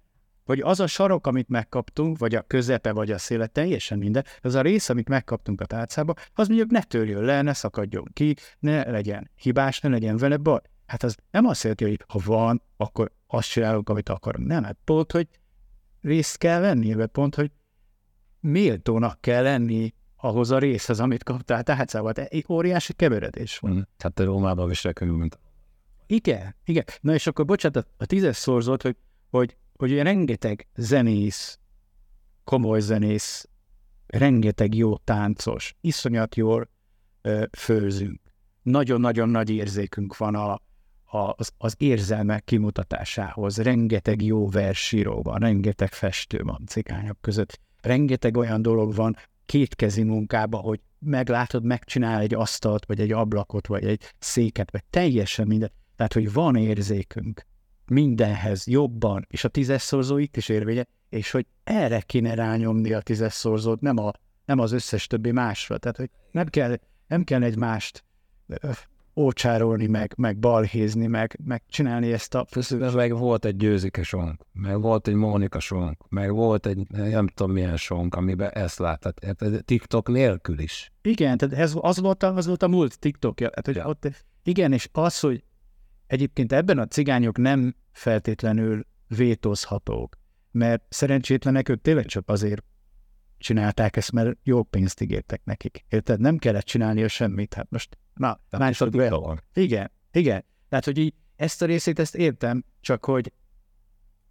hogy 0.45 0.59
az 0.59 0.79
a 0.79 0.87
sarok, 0.87 1.27
amit 1.27 1.49
megkaptunk, 1.49 2.17
vagy 2.17 2.35
a 2.35 2.41
közepe, 2.41 2.91
vagy 2.91 3.11
a 3.11 3.17
széle, 3.17 3.47
teljesen 3.47 3.97
minden, 3.97 4.25
az 4.41 4.55
a 4.55 4.61
rész, 4.61 4.89
amit 4.89 5.09
megkaptunk 5.09 5.61
a 5.61 5.65
tálcába, 5.65 6.13
az 6.33 6.47
mondjuk 6.47 6.69
ne 6.69 6.83
törjön 6.83 7.23
le, 7.23 7.41
ne 7.41 7.53
szakadjon 7.53 8.09
ki, 8.13 8.35
ne 8.59 8.91
legyen 8.91 9.29
hibás, 9.35 9.79
ne 9.79 9.89
legyen 9.89 10.17
vele 10.17 10.37
baj. 10.37 10.59
Hát 10.85 11.03
az 11.03 11.15
nem 11.31 11.45
azt 11.45 11.61
jelenti, 11.61 11.83
hogy 11.83 12.03
ha 12.07 12.19
van, 12.25 12.61
akkor 12.77 13.11
azt 13.27 13.49
csinálunk, 13.49 13.89
amit 13.89 14.09
akarunk. 14.09 14.47
Nem, 14.47 14.63
hát 14.63 14.77
pont, 14.83 15.11
hogy 15.11 15.27
részt 16.01 16.37
kell 16.37 16.59
venni, 16.59 16.93
vagy 16.93 17.07
pont, 17.07 17.35
hogy 17.35 17.51
méltónak 18.45 19.21
kell 19.21 19.43
lenni 19.43 19.93
ahhoz 20.15 20.51
a 20.51 20.57
részhez, 20.57 20.99
amit 20.99 21.23
kaptál 21.23 21.63
tálcába. 21.63 22.11
Egy 22.11 22.45
óriási 22.49 22.93
keveredés 22.93 23.57
van. 23.57 23.71
Mm. 23.71 23.79
Hát 23.97 24.19
a 24.19 24.23
Rómában 24.23 24.67
viselkedünk, 24.67 25.19
mint 25.19 25.39
igen, 26.07 26.55
igen. 26.65 26.83
Na 27.01 27.13
és 27.13 27.27
akkor 27.27 27.45
bocsánat, 27.45 27.87
a 27.97 28.05
tízes 28.05 28.35
szorzott, 28.35 28.81
hogy, 28.81 28.95
hogy, 29.29 29.57
hogy 29.73 30.01
rengeteg 30.01 30.67
zenész, 30.75 31.59
komoly 32.43 32.79
zenész, 32.79 33.49
rengeteg 34.07 34.75
jó 34.75 34.97
táncos, 34.97 35.75
iszonyat 35.81 36.35
jól 36.35 36.69
ö, 37.21 37.43
főzünk. 37.57 38.21
Nagyon-nagyon 38.61 39.29
nagy 39.29 39.49
érzékünk 39.49 40.17
van 40.17 40.35
a, 40.35 40.53
a, 41.03 41.33
az, 41.37 41.51
az 41.57 41.75
érzelmek 41.77 42.43
kimutatásához. 42.43 43.57
Rengeteg 43.57 44.21
jó 44.21 44.49
versíró 44.49 45.21
van, 45.21 45.39
rengeteg 45.39 45.93
festő 45.93 46.41
van 46.43 46.63
cigányok 46.65 47.17
között. 47.21 47.59
Rengeteg 47.85 48.37
olyan 48.37 48.61
dolog 48.61 48.95
van, 48.95 49.15
kétkezi 49.45 50.03
munkába, 50.03 50.57
hogy 50.57 50.79
meglátod, 50.99 51.63
megcsinál 51.63 52.21
egy 52.21 52.33
asztalt, 52.33 52.85
vagy 52.85 52.99
egy 52.99 53.11
ablakot, 53.11 53.67
vagy 53.67 53.85
egy 53.85 54.13
széket, 54.19 54.71
vagy 54.71 54.83
teljesen 54.89 55.47
minden. 55.47 55.71
Tehát, 55.95 56.13
hogy 56.13 56.33
van 56.33 56.55
érzékünk 56.55 57.45
mindenhez 57.85 58.67
jobban, 58.67 59.25
és 59.29 59.43
a 59.43 59.47
tízes 59.47 59.81
szorzó 59.81 60.17
itt 60.17 60.37
is 60.37 60.49
érvénye, 60.49 60.85
és 61.09 61.31
hogy 61.31 61.45
erre 61.63 62.01
kéne 62.01 62.33
rányomni 62.33 62.93
a 62.93 63.01
tízes 63.01 63.33
szorzót, 63.33 63.81
nem, 63.81 63.97
a, 63.97 64.11
nem 64.45 64.59
az 64.59 64.71
összes 64.71 65.07
többi 65.07 65.31
másra. 65.31 65.77
Tehát, 65.77 65.97
hogy 65.97 66.09
nem 66.31 66.47
kell, 66.47 66.77
nem 67.07 67.23
kell 67.23 67.43
egy 67.43 67.57
mást 67.57 68.03
ócsárolni, 69.15 69.87
meg, 69.87 70.13
meg 70.17 70.39
balhézni, 70.39 71.07
meg, 71.07 71.39
meg 71.43 71.63
csinálni 71.67 72.11
ezt 72.11 72.35
a... 72.35 72.45
Meg 72.93 73.17
volt 73.17 73.45
egy 73.45 73.55
győzike 73.55 74.03
sonk, 74.03 74.41
meg 74.53 74.81
volt 74.81 75.07
egy 75.07 75.13
Mónika 75.13 75.59
sonk, 75.59 76.09
meg 76.09 76.31
volt 76.31 76.65
egy 76.65 76.87
nem 76.89 77.27
tudom 77.27 77.51
milyen 77.51 77.77
sonk, 77.77 78.15
amiben 78.15 78.49
ezt 78.49 78.79
láttad. 78.79 79.13
Hát 79.23 79.63
TikTok 79.65 80.07
nélkül 80.07 80.59
is. 80.59 80.91
Igen, 81.01 81.37
tehát 81.37 81.55
ez, 81.55 81.73
az, 81.79 81.99
volt 81.99 82.23
a, 82.23 82.35
az 82.35 82.45
volt 82.45 82.63
a 82.63 82.67
múlt 82.67 82.99
TikTok. 82.99 83.39
Hát, 83.39 83.65
hogy 83.65 83.75
ja. 83.75 83.87
ott, 83.87 84.07
igen, 84.43 84.73
és 84.73 84.89
az, 84.91 85.19
hogy 85.19 85.43
egyébként 86.07 86.53
ebben 86.53 86.79
a 86.79 86.87
cigányok 86.87 87.37
nem 87.37 87.75
feltétlenül 87.91 88.85
vétózhatók, 89.07 90.17
mert 90.51 90.83
szerencsétlenek 90.89 91.69
ők 91.69 91.81
tényleg 91.81 92.05
csak 92.05 92.23
azért 92.29 92.63
csinálták 93.45 93.97
ezt, 93.97 94.11
mert 94.11 94.37
jó 94.43 94.63
pénzt 94.63 95.01
ígértek 95.01 95.41
nekik. 95.43 95.85
Érted? 95.89 96.19
Nem 96.19 96.37
kellett 96.37 96.65
csinálnia 96.65 97.07
semmit. 97.07 97.53
Hát 97.53 97.67
most 97.69 97.97
Na, 98.13 98.39
másodszor. 98.49 99.43
Igen, 99.53 99.91
igen. 100.11 100.45
Tehát, 100.69 100.85
hogy 100.85 100.97
így 100.97 101.13
ezt 101.35 101.61
a 101.61 101.65
részét 101.65 101.99
ezt 101.99 102.15
értem, 102.15 102.63
csak 102.81 103.05
hogy, 103.05 103.33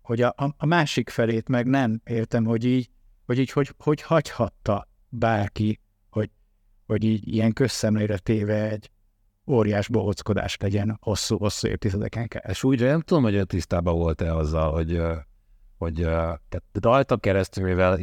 hogy 0.03 0.22
a, 0.22 0.35
a 0.57 0.66
másik 0.66 1.11
felét 1.11 1.48
meg 1.48 1.66
nem 1.66 2.00
értem, 2.05 2.44
hogy 2.44 2.64
így, 2.64 2.90
hogy 3.27 3.38
így, 3.38 3.50
hogy, 3.50 3.74
hogy 3.79 4.03
hagyhatta 4.03 4.88
bárki, 5.09 5.81
hogy, 6.11 6.31
hogy 6.87 7.05
így 7.05 7.29
ilyen 7.29 7.53
közszemlére 7.53 8.18
téve 8.18 8.70
egy 8.70 8.90
óriás 9.46 9.88
bohockodás 9.88 10.57
legyen 10.57 10.98
hosszú-hosszú 11.00 11.68
évtizedeken 11.68 12.29
keresztül. 12.29 12.72
És 12.72 12.81
úgy 12.81 12.88
nem 12.88 13.00
tudom, 13.00 13.22
hogy 13.22 13.46
tisztában 13.46 13.94
volt-e 13.94 14.35
azzal, 14.35 14.72
hogy, 14.72 15.00
hogy 15.77 15.94
tehát 15.94 16.64
rajta 16.72 17.16
keresztül, 17.16 17.64
mivel 17.64 17.98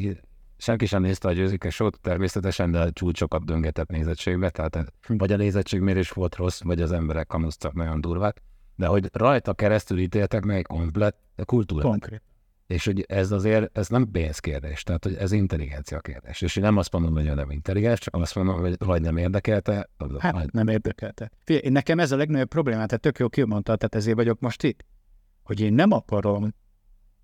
senki 0.61 0.85
sem 0.85 1.01
nézte 1.01 1.27
a 1.27 1.31
győzike 1.31 1.69
sót, 1.69 1.99
természetesen, 2.01 2.71
de 2.71 2.89
csúcsokat 2.89 3.45
döngetett 3.45 3.89
nézettségbe, 3.89 4.49
tehát 4.49 4.93
vagy 5.07 5.31
a 5.31 5.37
nézettségmérés 5.37 6.09
volt 6.09 6.35
rossz, 6.35 6.61
vagy 6.61 6.81
az 6.81 6.91
emberek 6.91 7.27
kamusztak 7.27 7.73
nagyon 7.73 8.01
durvát, 8.01 8.41
de 8.75 8.87
hogy 8.87 9.09
rajta 9.13 9.53
keresztül 9.53 9.99
ítéltek 9.99 10.43
meg 10.43 10.57
egy 10.57 10.65
komplet 10.65 11.15
kultúrát. 11.45 11.85
Konkrét. 11.85 12.21
És 12.67 12.85
hogy 12.85 13.05
ez 13.07 13.31
azért, 13.31 13.77
ez 13.77 13.87
nem 13.87 14.11
pénzkérdés, 14.11 14.83
tehát 14.83 15.03
hogy 15.03 15.15
ez 15.15 15.31
intelligencia 15.31 15.99
kérdés. 15.99 16.41
És 16.41 16.55
én 16.55 16.63
nem 16.63 16.77
azt 16.77 16.91
mondom, 16.91 17.13
hogy 17.13 17.35
nem 17.35 17.51
intelligens, 17.51 17.99
csak 17.99 18.15
azt 18.15 18.35
mondom, 18.35 18.59
hogy 18.59 18.75
vagy 18.77 19.01
nem 19.01 19.17
érdekelte. 19.17 19.89
Hát 20.17 20.33
vagy... 20.33 20.49
nem 20.51 20.67
érdekelte. 20.67 21.31
Figyelj, 21.43 21.65
én 21.65 21.71
nekem 21.71 21.99
ez 21.99 22.11
a 22.11 22.15
legnagyobb 22.15 22.47
problémát, 22.47 22.87
tehát 22.87 23.01
tök 23.01 23.19
jó 23.19 23.29
kimondta, 23.29 23.75
tehát 23.75 23.95
ezért 23.95 24.15
vagyok 24.15 24.39
most 24.39 24.63
itt, 24.63 24.85
hogy 25.43 25.59
én 25.59 25.73
nem 25.73 25.91
akarom, 25.91 26.53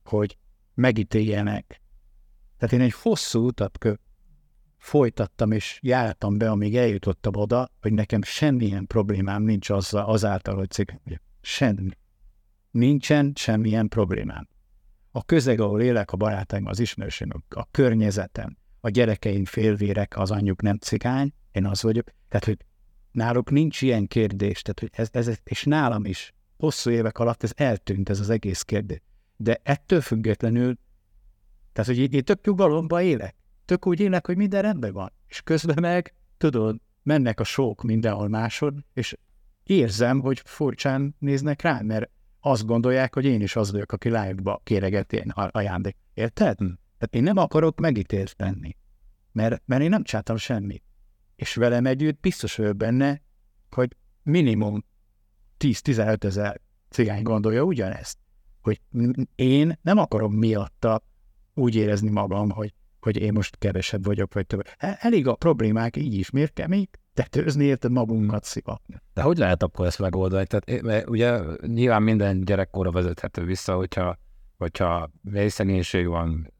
hogy 0.03 0.37
megítéljenek 0.73 1.81
tehát 2.57 2.73
én 2.73 2.81
egy 2.81 2.93
hosszú 2.93 3.45
utat 3.45 3.77
kö, 3.77 3.93
folytattam, 4.77 5.51
és 5.51 5.79
jártam 5.81 6.37
be, 6.37 6.49
amíg 6.49 6.75
eljutottam 6.75 7.35
oda, 7.35 7.71
hogy 7.81 7.93
nekem 7.93 8.21
semmilyen 8.21 8.87
problémám 8.87 9.43
nincs 9.43 9.69
azzal, 9.69 10.05
azáltal, 10.05 10.55
hogy 10.55 10.69
cég, 10.69 10.99
semmi. 11.41 11.89
Nincsen 12.71 13.31
semmilyen 13.35 13.87
problémám. 13.87 14.47
A 15.11 15.23
közeg, 15.23 15.59
ahol 15.59 15.81
élek, 15.81 16.11
a 16.11 16.17
barátaim, 16.17 16.65
az 16.65 16.79
ismerősöm, 16.79 17.29
a 17.49 17.71
környezetem, 17.71 18.57
a 18.79 18.89
gyerekeim 18.89 19.45
félvérek, 19.45 20.17
az 20.17 20.31
anyjuk 20.31 20.61
nem 20.61 20.77
cigány, 20.77 21.33
én 21.51 21.65
az 21.65 21.81
vagyok. 21.81 22.05
Tehát, 22.29 22.45
hogy 22.45 22.57
náluk 23.11 23.51
nincs 23.51 23.81
ilyen 23.81 24.07
kérdés, 24.07 24.61
tehát, 24.61 24.79
hogy 24.79 24.89
ez, 24.91 25.27
ez, 25.27 25.39
és 25.43 25.63
nálam 25.63 26.05
is 26.05 26.33
hosszú 26.57 26.89
évek 26.89 27.19
alatt 27.19 27.43
ez 27.43 27.51
eltűnt, 27.55 28.09
ez 28.09 28.19
az 28.19 28.29
egész 28.29 28.61
kérdés. 28.61 29.01
De 29.35 29.59
ettől 29.63 30.01
függetlenül 30.01 30.77
tehát, 31.77 31.95
hogy 31.95 32.13
én 32.13 32.23
tök 32.23 32.45
nyugalomban 32.45 33.01
élek. 33.01 33.35
Tök 33.65 33.87
úgy 33.87 33.99
élek, 33.99 34.25
hogy 34.25 34.37
minden 34.37 34.61
rendben 34.61 34.93
van. 34.93 35.11
És 35.27 35.41
közben 35.41 35.77
meg, 35.81 36.13
tudod, 36.37 36.77
mennek 37.03 37.39
a 37.39 37.43
sók 37.43 37.83
mindenhol 37.83 38.27
máshol, 38.27 38.85
és 38.93 39.17
érzem, 39.63 40.19
hogy 40.19 40.41
furcsán 40.45 41.15
néznek 41.19 41.61
rám, 41.61 41.85
mert 41.85 42.09
azt 42.39 42.65
gondolják, 42.65 43.13
hogy 43.13 43.25
én 43.25 43.41
is 43.41 43.55
az 43.55 43.71
vagyok, 43.71 43.91
aki 43.91 44.07
live-ba 44.07 44.61
kéreget 44.63 45.13
ilyen 45.13 45.29
ajándék. 45.29 45.95
Érted? 46.13 46.57
Tehát 46.57 47.15
én 47.15 47.23
nem 47.23 47.37
akarok 47.37 47.79
megítélt 47.79 48.33
lenni, 48.37 48.75
mert, 49.31 49.61
mert 49.65 49.81
én 49.81 49.89
nem 49.89 50.03
csináltam 50.03 50.37
semmit. 50.37 50.83
És 51.35 51.55
velem 51.55 51.85
együtt 51.85 52.19
biztos 52.19 52.55
vagyok 52.55 52.75
benne, 52.75 53.21
hogy 53.69 53.95
minimum 54.23 54.85
10-15 55.59 56.23
ezer 56.23 56.61
cigány 56.89 57.23
gondolja 57.23 57.63
ugyanezt, 57.63 58.17
hogy 58.61 58.81
én 59.35 59.79
nem 59.81 59.97
akarom 59.97 60.33
miatta 60.33 61.03
úgy 61.57 61.75
érezni 61.75 62.09
magam, 62.09 62.49
hogy, 62.49 62.73
hogy 62.99 63.17
én 63.17 63.33
most 63.33 63.57
kevesebb 63.57 64.05
vagyok, 64.05 64.33
vagy 64.33 64.47
több. 64.47 64.61
E, 64.77 64.97
elég 65.01 65.27
a 65.27 65.35
problémák 65.35 65.95
így 65.95 66.13
is. 66.13 66.29
Miért 66.29 66.53
kell 66.53 66.67
még 66.67 66.89
tetőzni, 67.13 67.63
érted 67.63 67.91
magunkat 67.91 68.43
szivatni? 68.43 68.95
De 69.13 69.21
hogy 69.21 69.37
lehet 69.37 69.63
akkor 69.63 69.85
ezt 69.85 69.99
megoldani? 69.99 70.45
Tehát, 70.45 70.81
mert 70.81 71.09
ugye 71.09 71.39
nyilván 71.67 72.03
minden 72.03 72.45
gyerekkorra 72.45 72.91
vezethető 72.91 73.43
vissza, 73.43 73.75
hogyha, 73.75 74.17
hogyha 74.57 75.09
vészegénység 75.21 76.07
van, 76.07 76.53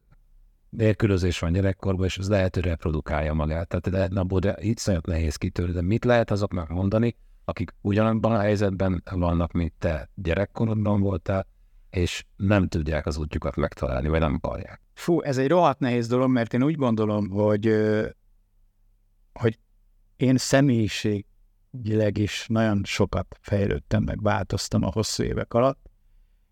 nélkülözés 0.70 1.38
van 1.38 1.52
gyerekkorban, 1.52 2.06
és 2.06 2.18
az 2.18 2.28
lehet, 2.28 2.54
hogy 2.54 2.64
reprodukálja 2.64 3.32
magát. 3.34 3.68
Tehát 3.68 4.10
de, 4.10 4.20
abból 4.20 4.38
de 4.38 4.56
itt 4.60 4.78
szanyat 4.78 5.06
nehéz 5.06 5.36
kitörni, 5.36 5.72
de 5.72 5.82
mit 5.82 6.04
lehet 6.04 6.30
azoknak 6.30 6.68
mondani, 6.68 7.16
akik 7.44 7.74
ugyanabban 7.80 8.32
a 8.32 8.38
helyzetben 8.38 9.02
vannak, 9.10 9.52
mint 9.52 9.72
te 9.78 10.10
gyerekkorodban 10.14 11.00
voltál, 11.00 11.46
és 11.90 12.24
nem 12.36 12.68
tudják 12.68 13.06
az 13.06 13.16
útjukat 13.16 13.56
megtalálni, 13.56 14.08
vagy 14.08 14.20
nem 14.20 14.34
akarják. 14.42 14.80
Fú, 14.94 15.20
ez 15.20 15.38
egy 15.38 15.48
rohadt 15.48 15.80
nehéz 15.80 16.08
dolog, 16.08 16.30
mert 16.30 16.54
én 16.54 16.62
úgy 16.62 16.76
gondolom, 16.76 17.30
hogy, 17.30 17.74
hogy 19.32 19.58
én 20.16 20.36
személyiségileg 20.36 22.18
is 22.18 22.46
nagyon 22.48 22.80
sokat 22.84 23.38
fejlődtem, 23.40 24.02
meg 24.02 24.22
változtam 24.22 24.84
a 24.84 24.90
hosszú 24.90 25.22
évek 25.22 25.54
alatt, 25.54 25.90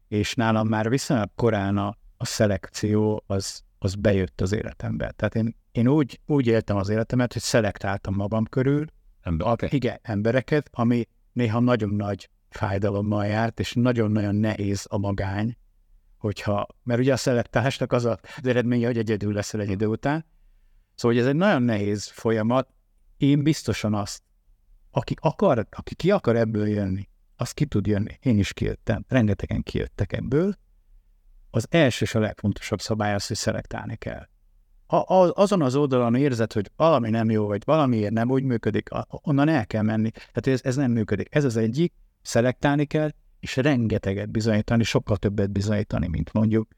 és 0.09 0.35
nálam 0.35 0.69
már 0.69 0.89
viszonylag 0.89 1.31
korán 1.35 1.77
a 1.77 1.97
a 2.17 2.25
szelekció 2.25 3.25
az, 3.27 3.63
az 3.79 3.95
bejött 3.95 4.41
az 4.41 4.53
életembe. 4.53 5.11
Tehát 5.11 5.35
én, 5.35 5.57
én 5.73 5.89
úgy, 5.89 6.21
úgy 6.27 6.47
éltem 6.47 6.77
az 6.77 6.89
életemet, 6.89 7.33
hogy 7.33 7.43
szelektáltam 7.43 8.15
magam 8.15 8.45
körül, 8.45 8.87
Ember, 9.23 9.47
okay. 9.49 9.69
igen, 9.73 9.99
embereket, 10.03 10.69
ami 10.73 11.09
néha 11.33 11.61
nagyon 11.61 11.91
nagy 11.91 12.31
fájdalommal 12.57 13.27
járt, 13.27 13.61
és 13.61 13.73
nagyon-nagyon 13.73 14.35
nehéz 14.35 14.87
a 14.89 14.99
magány, 14.99 15.57
hogyha, 16.17 16.67
mert 16.83 17.01
ugye 17.01 17.13
a 17.13 17.17
szelektálásnak 17.17 17.93
az 17.93 18.05
az 18.05 18.19
eredménye, 18.43 18.87
hogy 18.87 18.99
egyedül 18.99 19.33
leszel 19.33 19.61
egy 19.61 19.71
idő 19.71 19.87
után. 19.87 20.25
Szóval 20.95 21.17
hogy 21.17 21.27
ez 21.27 21.31
egy 21.31 21.39
nagyon 21.39 21.63
nehéz 21.63 22.07
folyamat. 22.07 22.69
Én 23.17 23.43
biztosan 23.43 23.95
azt, 23.95 24.23
aki 24.91 25.15
akar, 25.21 25.67
aki 25.71 25.95
ki 25.95 26.11
akar 26.11 26.37
ebből 26.37 26.69
jönni, 26.69 27.09
az 27.37 27.53
ki 27.53 27.67
tud 27.67 27.87
jönni. 27.87 28.19
Én 28.21 28.39
is 28.39 28.53
kijöttem, 28.53 29.05
rengetegen 29.09 29.63
kijöttek 29.63 30.13
ebből. 30.13 30.55
Az 31.51 31.67
első 31.71 32.05
és 32.05 32.15
a 32.15 32.19
legfontosabb 32.19 32.81
szabály 32.81 33.15
az, 33.15 33.27
hogy 33.27 33.37
szelektálni 33.37 33.97
kell. 33.97 34.29
Ha 34.87 34.99
azon 35.35 35.63
az 35.63 35.75
oldalon 35.75 36.15
érzed, 36.15 36.53
hogy 36.53 36.71
valami 36.77 37.11
nem 37.11 37.31
jó, 37.31 37.47
vagy 37.47 37.63
valamiért 37.65 38.13
nem 38.13 38.31
úgy 38.31 38.43
működik, 38.43 38.89
onnan 39.09 39.49
el 39.49 39.67
kell 39.67 39.83
menni. 39.83 40.11
Tehát 40.11 40.47
ez, 40.47 40.61
ez 40.65 40.77
nem 40.77 40.91
működik. 40.91 41.35
Ez 41.35 41.45
az 41.45 41.57
egyik, 41.57 41.93
szelektálni 42.27 42.85
kell, 42.85 43.11
és 43.41 43.57
rengeteget 43.57 44.31
bizonyítani, 44.31 44.83
sokkal 44.83 45.17
többet 45.17 45.51
bizonyítani, 45.51 46.09
mint 46.09 46.33
mondjuk 46.33 46.69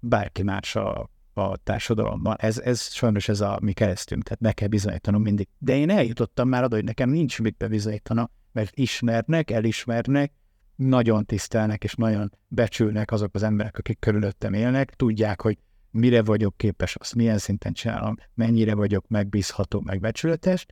bárki 0.00 0.42
más 0.42 0.76
a, 0.76 1.10
a 1.32 1.56
társadalomban. 1.56 2.36
Ez, 2.38 2.58
ez 2.58 2.92
sajnos 2.92 3.28
ez 3.28 3.40
a 3.40 3.58
mi 3.62 3.72
keresztünk, 3.72 4.22
tehát 4.22 4.40
meg 4.40 4.54
kell 4.54 4.68
bizonyítanom 4.68 5.22
mindig. 5.22 5.48
De 5.58 5.76
én 5.76 5.90
eljutottam 5.90 6.48
már 6.48 6.64
oda, 6.64 6.74
hogy 6.74 6.84
nekem 6.84 7.10
nincs 7.10 7.40
mit 7.40 7.56
bebizonyítanom, 7.56 8.30
mert 8.52 8.76
ismernek, 8.76 9.50
elismernek, 9.50 10.32
nagyon 10.76 11.24
tisztelnek 11.24 11.84
és 11.84 11.94
nagyon 11.94 12.32
becsülnek 12.48 13.12
azok 13.12 13.34
az 13.34 13.42
emberek, 13.42 13.78
akik 13.78 13.98
körülöttem 13.98 14.52
élnek, 14.52 14.94
tudják, 14.94 15.40
hogy 15.40 15.58
mire 15.90 16.22
vagyok 16.22 16.56
képes, 16.56 16.94
azt 16.94 17.14
milyen 17.14 17.38
szinten 17.38 17.72
csinálom, 17.72 18.16
mennyire 18.34 18.74
vagyok 18.74 19.08
megbízható, 19.08 19.80
megbecsületes, 19.80 20.66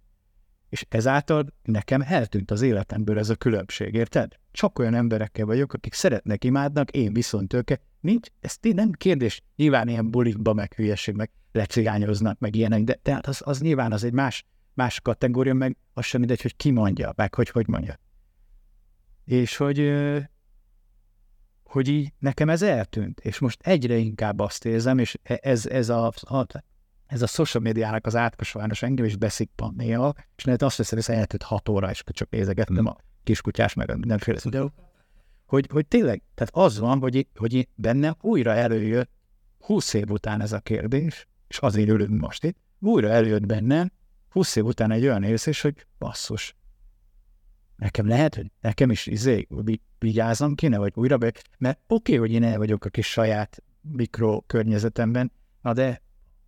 és 0.72 0.86
ezáltal 0.88 1.46
nekem 1.62 2.00
eltűnt 2.00 2.50
az 2.50 2.62
életemből 2.62 3.18
ez 3.18 3.28
a 3.28 3.34
különbség, 3.34 3.94
érted? 3.94 4.32
Csak 4.50 4.78
olyan 4.78 4.94
emberekkel 4.94 5.46
vagyok, 5.46 5.72
akik 5.72 5.92
szeretnek, 5.92 6.44
imádnak, 6.44 6.90
én 6.90 7.12
viszont 7.12 7.52
őket 7.52 7.80
nincs, 8.00 8.28
ez 8.40 8.56
nem 8.60 8.92
kérdés, 8.92 9.42
nyilván 9.56 9.88
ilyen 9.88 10.10
bulikba, 10.10 10.52
meg 10.52 10.72
hülyeség, 10.74 11.14
meg 11.14 11.30
lecigányoznak, 11.52 12.38
meg 12.38 12.54
ilyenek, 12.54 12.82
de 12.82 12.94
tehát 12.94 13.26
az, 13.26 13.40
az 13.44 13.60
nyilván 13.60 13.92
az 13.92 14.04
egy 14.04 14.12
más, 14.12 14.46
más 14.74 15.00
kategória, 15.00 15.54
meg 15.54 15.76
az 15.92 16.04
sem 16.04 16.20
mindegy, 16.20 16.42
hogy 16.42 16.56
ki 16.56 16.70
mondja, 16.70 17.12
meg 17.16 17.34
hogy 17.34 17.48
hogy 17.48 17.68
mondja. 17.68 17.98
És 19.24 19.56
hogy, 19.56 19.92
hogy 21.64 21.88
így 21.88 22.12
nekem 22.18 22.48
ez 22.48 22.62
eltűnt, 22.62 23.20
és 23.20 23.38
most 23.38 23.60
egyre 23.62 23.96
inkább 23.96 24.38
azt 24.38 24.64
érzem, 24.64 24.98
és 24.98 25.18
e, 25.22 25.38
ez, 25.42 25.66
ez 25.66 25.88
a, 25.88 26.06
a 26.06 26.46
ez 27.12 27.22
a 27.22 27.26
social 27.26 27.62
médiának 27.62 28.06
az 28.06 28.16
átkosolás 28.16 28.82
engem 28.82 29.04
is 29.04 29.16
beszikpan 29.16 29.74
néha, 29.76 30.14
és 30.36 30.44
lehet 30.44 30.62
azt 30.62 30.76
veszem, 30.76 30.98
hogy 31.04 31.14
eltűnt 31.14 31.42
hat 31.42 31.68
óra, 31.68 31.90
és 31.90 32.02
csak 32.12 32.30
nézegettem 32.30 32.86
a 32.86 32.96
kiskutyás, 33.22 33.74
meg 33.74 33.98
mindenféle 33.98 34.38
videó. 34.42 34.72
Hogy, 35.46 35.68
hogy 35.72 35.86
tényleg, 35.86 36.22
tehát 36.34 36.54
az 36.54 36.78
van, 36.78 36.98
hogy, 36.98 37.26
hogy 37.34 37.68
bennem 37.74 38.14
újra 38.20 38.54
előjött 38.54 39.10
20 39.58 39.94
év 39.94 40.10
után 40.10 40.40
ez 40.40 40.52
a 40.52 40.60
kérdés, 40.60 41.28
és 41.48 41.58
azért 41.58 41.88
ülünk 41.88 42.20
most 42.20 42.44
itt, 42.44 42.56
újra 42.78 43.08
előjött 43.08 43.46
bennem 43.46 43.92
20 44.28 44.56
év 44.56 44.64
után 44.64 44.90
egy 44.90 45.02
olyan 45.02 45.22
érzés, 45.22 45.60
hogy 45.60 45.86
basszus, 45.98 46.56
nekem 47.76 48.06
lehet, 48.06 48.34
hogy 48.34 48.50
nekem 48.60 48.90
is 48.90 49.06
izé, 49.06 49.46
vigyázom 49.98 50.54
kéne, 50.54 50.78
vagy 50.78 50.92
újra 50.94 51.18
be, 51.18 51.32
mert 51.58 51.78
oké, 51.86 52.14
okay, 52.14 52.16
hogy 52.16 52.36
én 52.36 52.44
el 52.44 52.58
vagyok 52.58 52.84
a 52.84 52.88
kis 52.88 53.10
saját 53.10 53.62
mikrokörnyezetemben, 53.80 55.32
na 55.62 55.72
de 55.72 56.02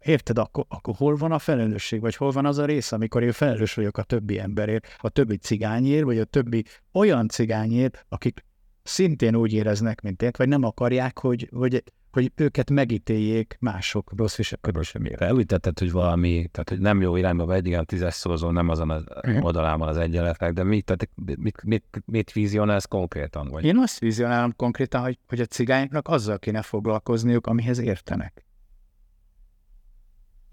Érted, 0.04 0.38
akkor, 0.38 0.64
akkor 0.68 0.94
hol 0.96 1.16
van 1.16 1.32
a 1.32 1.38
felelősség, 1.38 2.00
vagy 2.00 2.16
hol 2.16 2.30
van 2.30 2.46
az 2.46 2.58
a 2.58 2.64
rész, 2.64 2.92
amikor 2.92 3.22
én 3.22 3.32
felelős 3.32 3.74
vagyok 3.74 3.98
a 3.98 4.02
többi 4.02 4.38
emberért, 4.38 4.96
a 4.98 5.08
többi 5.08 5.36
cigányért, 5.36 6.04
vagy 6.04 6.18
a 6.18 6.24
többi 6.24 6.64
olyan 6.92 7.28
cigányért, 7.28 8.04
akik 8.08 8.44
szintén 8.82 9.34
úgy 9.34 9.52
éreznek, 9.52 10.00
mint 10.00 10.22
én, 10.22 10.30
vagy 10.36 10.48
nem 10.48 10.64
akarják, 10.64 11.18
hogy, 11.18 11.48
hogy, 11.52 11.82
hogy 12.10 12.32
őket 12.34 12.70
megítéljék 12.70 13.56
mások 13.60 14.12
rossz 14.16 14.36
viselkedésemért. 14.36 15.20
Elütetted, 15.20 15.78
hogy 15.78 15.92
valami, 15.92 16.48
tehát 16.52 16.68
hogy 16.68 16.80
nem 16.80 17.00
jó 17.00 17.16
irányba 17.16 17.44
vagy, 17.44 17.66
igen, 17.66 17.86
tízes 17.86 18.14
szorozó, 18.14 18.50
nem 18.50 18.68
azon 18.68 18.90
az 18.90 19.04
uh-huh. 19.08 19.44
oldalán 19.44 19.80
az 19.80 19.96
egyenletek, 19.96 20.52
de 20.52 20.62
mit, 20.62 20.84
tehát 20.84 21.08
mit, 21.14 21.62
mit, 21.62 22.02
mit 22.04 22.32
vizionálsz 22.32 22.84
konkrétan? 22.84 23.48
Vagy? 23.48 23.64
Én 23.64 23.78
azt 23.78 23.98
vizionálom 23.98 24.52
konkrétan, 24.56 25.02
hogy, 25.02 25.18
hogy 25.28 25.40
a 25.40 25.46
cigányoknak 25.46 26.08
azzal 26.08 26.38
kéne 26.38 26.62
foglalkozniuk, 26.62 27.46
amihez 27.46 27.78
értenek. 27.78 28.43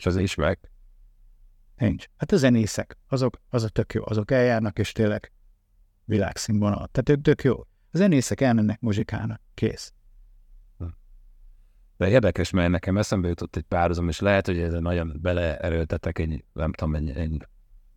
És 0.02 0.08
az 0.08 0.16
is 0.16 0.36
meg? 0.36 0.60
Nincs. 1.78 2.06
Hát 2.18 2.32
a 2.32 2.38
zenészek, 2.38 2.98
azok, 3.08 3.42
azok 3.50 3.70
tök 3.70 3.94
jó, 3.94 4.04
azok 4.06 4.32
eljárnak, 4.32 4.80
és 4.80 4.92
tényleg 4.92 5.32
világszínvonal. 6.06 6.88
Tehát 6.92 7.10
ők 7.10 7.22
tök 7.22 7.44
jó. 7.44 7.60
A 7.92 7.98
zenészek 7.98 8.42
elmennek 8.42 8.80
muzsikálnak, 8.80 9.42
kész. 9.54 9.94
Hm. 10.78 10.86
De 11.98 12.10
érdekes, 12.10 12.50
mert 12.50 12.70
nekem 12.70 12.98
eszembe 12.98 13.28
jutott 13.28 13.56
egy 13.56 13.64
párhuzam, 13.64 14.08
és 14.08 14.20
lehet, 14.20 14.46
hogy 14.46 14.60
ez 14.60 14.74
nagyon 14.74 15.18
beleerőltetek 15.22 16.20
egy, 16.20 16.44
nem 16.54 16.74
tudom, 16.74 16.96
egy, 16.96 17.10
egy, 17.10 17.48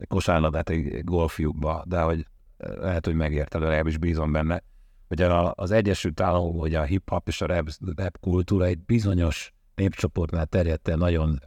kosárlabdát 0.09 0.71
egy 0.71 1.05
golfjukba, 1.05 1.85
de 1.87 2.01
hogy 2.01 2.27
lehet, 2.57 3.05
hogy 3.05 3.15
megérte, 3.15 3.59
legalábbis 3.59 3.99
bízom 3.99 4.33
benne, 4.33 4.63
hogy 5.09 5.23
az 5.55 5.71
Egyesült 5.71 6.21
Államok, 6.21 6.61
hogy 6.61 6.75
a 6.75 6.83
hip-hop 6.83 7.29
és 7.29 7.41
a 7.41 7.47
rap, 7.47 7.69
rap 7.97 8.19
kultúra 8.21 8.65
egy 8.65 8.79
bizonyos 8.79 9.54
népcsoportnál 9.75 10.47
terjedt 10.47 10.89
el 10.89 10.97
nagyon 10.97 11.41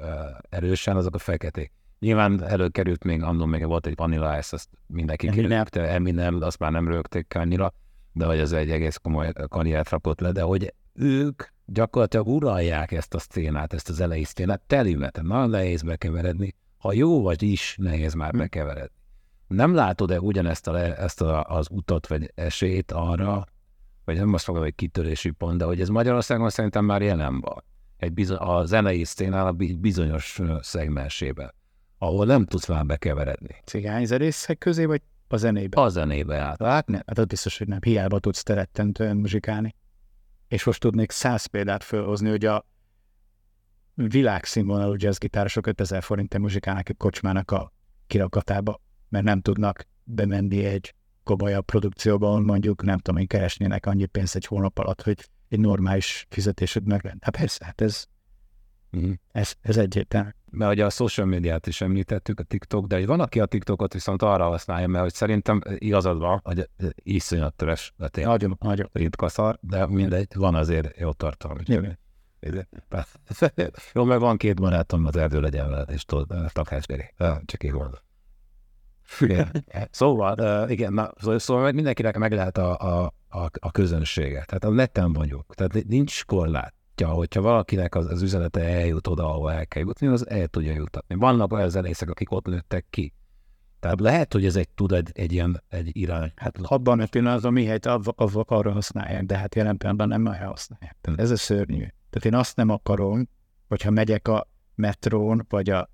erősen, 0.50 0.96
azok 0.96 1.16
a 1.16 1.18
feketék. 1.18 1.72
Nyilván 2.00 2.44
előkerült 2.44 3.04
még, 3.04 3.24
annól 3.24 3.48
még 3.48 3.66
volt 3.66 3.88
egy 3.88 3.96
Vanilla 3.96 4.38
Ice, 4.38 4.56
azt 4.56 4.70
mindenki 4.88 5.30
kirögte, 5.30 5.82
Eminem, 5.82 6.42
azt 6.42 6.60
már 6.60 6.72
nem 6.72 6.88
rögték 6.88 7.36
annyira, 7.36 7.74
de 8.14 8.26
hogy 8.26 8.40
ez 8.40 8.52
egy 8.52 8.72
egész 8.72 8.96
komoly 8.96 9.34
karriert 9.48 9.90
rakott 9.90 10.20
le, 10.20 10.32
de 10.32 10.42
hogy 10.42 10.74
ők 10.94 11.44
gyakorlatilag 11.66 12.28
uralják 12.28 12.92
ezt 12.92 13.14
a 13.14 13.20
szcénát, 13.20 13.74
ezt 13.74 13.90
az 13.90 14.00
elejé 14.00 14.24
szcénát, 14.24 14.62
telümeten, 14.68 15.26
nagyon 15.26 15.50
nehéz 15.50 15.82
bekeveredni, 15.82 16.56
ha 16.78 16.94
jó 16.94 17.22
vagy 17.22 17.44
is, 17.44 17.76
nehéz 17.80 18.14
már 18.14 18.32
hm. 18.32 18.38
bekeveredni. 18.38 18.96
Nem 19.48 19.74
látod-e 19.74 20.20
ugyanezt 20.20 20.68
a, 20.68 20.78
ezt 21.02 21.22
a, 21.22 21.44
az 21.44 21.68
utat 21.70 22.08
vagy 22.08 22.32
esélyt 22.36 22.92
arra, 22.92 23.46
vagy 24.06 24.16
nem 24.16 24.34
azt 24.34 24.48
mondom, 24.48 24.66
hogy 24.66 24.76
kitörési 24.76 25.32
pont, 25.32 25.58
de 25.58 25.66
hogy 25.66 25.82
ez 25.82 25.90
Magyarországon 25.90 26.50
szerintem 26.50 26.86
már 26.86 27.02
jelen 27.02 27.40
van 27.40 27.64
egy 27.98 28.14
bizony, 28.14 28.38
a 28.38 28.66
zenei 28.66 29.04
szténál 29.04 29.56
egy 29.60 29.80
bizonyos 29.80 30.42
szegmensébe, 30.60 31.54
ahol 31.98 32.26
nem 32.26 32.46
tudsz 32.46 32.68
már 32.68 32.86
bekeveredni. 32.86 33.56
Cigányzenészek 33.66 34.58
közé, 34.58 34.86
vagy 34.86 35.02
a 35.28 35.38
zenébe? 35.38 35.82
A 35.82 35.90
zenébe 35.90 36.38
át. 36.38 36.62
Hát 36.64 36.88
nem, 36.88 37.02
hát 37.06 37.28
biztos, 37.28 37.58
hogy 37.58 37.68
nem. 37.68 37.80
Hiába 37.82 38.20
tudsz 38.20 38.44
terettentően 38.44 39.18
muzsikálni. 39.18 39.76
És 40.48 40.64
most 40.64 40.80
tudnék 40.80 41.12
száz 41.12 41.46
példát 41.46 41.84
felhozni, 41.84 42.30
hogy 42.30 42.46
a 42.46 42.66
világszínvonalú 43.94 44.96
jazzgitárosok 44.98 45.68
5000 45.68 46.04
forintért 46.04 46.44
muzsikálnak 46.44 46.90
egy 46.90 46.98
kocsmának 46.98 47.52
a 47.52 47.74
kirakatába, 48.08 48.82
mert 49.10 49.26
nem 49.26 49.42
tudnak 49.42 49.88
bemenni 50.04 50.66
egy 50.66 50.94
komolyabb 51.24 51.66
produkcióban, 51.66 52.44
mondjuk 52.44 52.84
nem 52.84 52.98
tudom 52.98 53.22
én 53.22 53.28
keresnének 53.28 53.86
annyi 53.86 54.06
pénzt 54.06 54.36
egy 54.36 54.46
hónap 54.46 54.78
alatt, 54.78 55.02
hogy 55.02 55.30
egy 55.50 55.60
normális 55.60 56.26
fizetésed 56.30 56.88
meg 56.88 57.04
lenne. 57.04 57.18
Hát 57.22 57.38
persze, 57.38 57.66
hát 57.66 57.82
ez, 57.82 58.06
uh-huh. 58.92 59.14
ez, 59.32 59.54
ez 59.62 59.78
egyértelmű. 59.78 60.30
Mert 60.52 60.72
ugye 60.72 60.86
a 60.86 60.90
social 60.90 61.28
médiát 61.28 61.68
is 61.68 61.82
említettük, 61.82 62.40
a 62.40 62.44
TikTok, 62.44 62.88
de 62.88 63.06
van, 63.06 63.20
aki 63.20 63.40
a 63.40 63.46
TikTokot 63.46 63.94
viszont 63.94 64.22
arra 64.22 64.48
használja, 64.48 64.88
mert 64.88 65.04
hogy 65.04 65.14
szerintem 65.14 65.62
igazad 65.66 66.20
van, 66.20 66.40
hogy 66.44 66.70
iszonyat 66.96 67.54
töres, 67.54 67.94
nagyon, 68.14 68.58
nagyon. 68.60 68.90
ritka 68.94 69.28
szar, 69.28 69.58
de 69.62 69.86
mindegy, 69.86 70.28
van 70.36 70.56
azért 70.56 70.98
jó 70.98 71.12
tartalom. 71.12 71.58
Jó. 73.94 74.04
Meg 74.04 74.20
van 74.20 74.38
két 74.38 74.56
barátom 74.56 75.06
az 75.06 75.16
erdő 75.16 75.40
legyen 75.40 75.70
veled, 75.70 75.90
és 75.90 76.06
tudod, 76.06 76.52
takásgeri. 76.54 77.14
Csak 77.46 77.64
így 77.64 77.72
Szóval, 79.92 80.36
uh, 80.40 80.72
igen, 80.72 80.94
na, 80.94 81.12
szóval, 81.38 81.72
mindenkinek 81.72 82.18
meg 82.18 82.32
lehet 82.32 82.58
a, 82.58 82.78
a, 82.78 83.14
a, 83.30 83.50
a 83.60 83.72
közönsége. 83.72 84.44
Tehát 84.46 84.64
a 84.64 84.70
neten 84.70 85.14
vagyok. 85.14 85.56
Tehát 85.56 85.86
nincs 85.88 86.26
korlátja, 86.26 87.08
hogyha 87.08 87.42
valakinek 87.42 87.96
az, 87.96 88.06
az 88.12 88.22
üzenete 88.22 88.62
eljut 88.62 89.08
oda, 89.08 89.30
ahol 89.30 89.52
el 89.52 89.68
kell 89.68 89.84
jutni, 89.84 90.08
az 90.08 90.30
el 90.30 90.48
tudja 90.48 90.74
jutatni. 90.74 91.16
Vannak 91.16 91.54
olyan 91.54 91.70
zenészek, 91.70 92.10
akik 92.10 92.32
ott 92.32 92.46
nőttek 92.46 92.86
ki. 92.90 93.14
Tehát 93.80 94.00
lehet, 94.00 94.34
hogy 94.34 94.46
ez 94.46 94.56
egy 94.56 94.70
tud 94.70 94.92
egy, 94.92 95.10
egy 95.14 95.32
ilyen 95.32 95.64
egy 95.70 95.90
irány. 95.98 96.32
Hát 96.36 96.58
abban 96.62 97.00
a 97.00 97.06
pillanatban 97.06 97.54
mihelyt 97.54 97.86
av, 97.86 98.06
av, 98.16 98.44
arra 98.48 98.72
használják, 98.72 99.24
de 99.24 99.38
hát 99.38 99.56
jelen 99.56 99.78
pillanatban 99.78 100.08
nem 100.08 100.26
arra 100.26 100.48
használják. 100.48 100.98
Tehát 101.02 101.20
ez 101.20 101.32
a 101.32 101.38
szörnyű. 101.38 101.86
Tehát 102.10 102.26
én 102.26 102.36
azt 102.36 102.56
nem 102.56 102.70
akarom, 102.70 103.30
hogyha 103.68 103.92
megyek 103.92 104.28
a 104.28 104.48
metrón, 104.76 105.46
vagy 105.50 105.70
a 105.70 105.90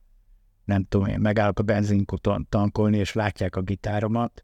nem 0.65 0.83
tudom 0.83 1.07
én, 1.07 1.19
megállok 1.19 1.59
a 1.59 1.63
benzinkuton 1.63 2.47
tankolni, 2.49 2.97
és 2.97 3.13
látják 3.13 3.55
a 3.55 3.61
gitáromat, 3.61 4.43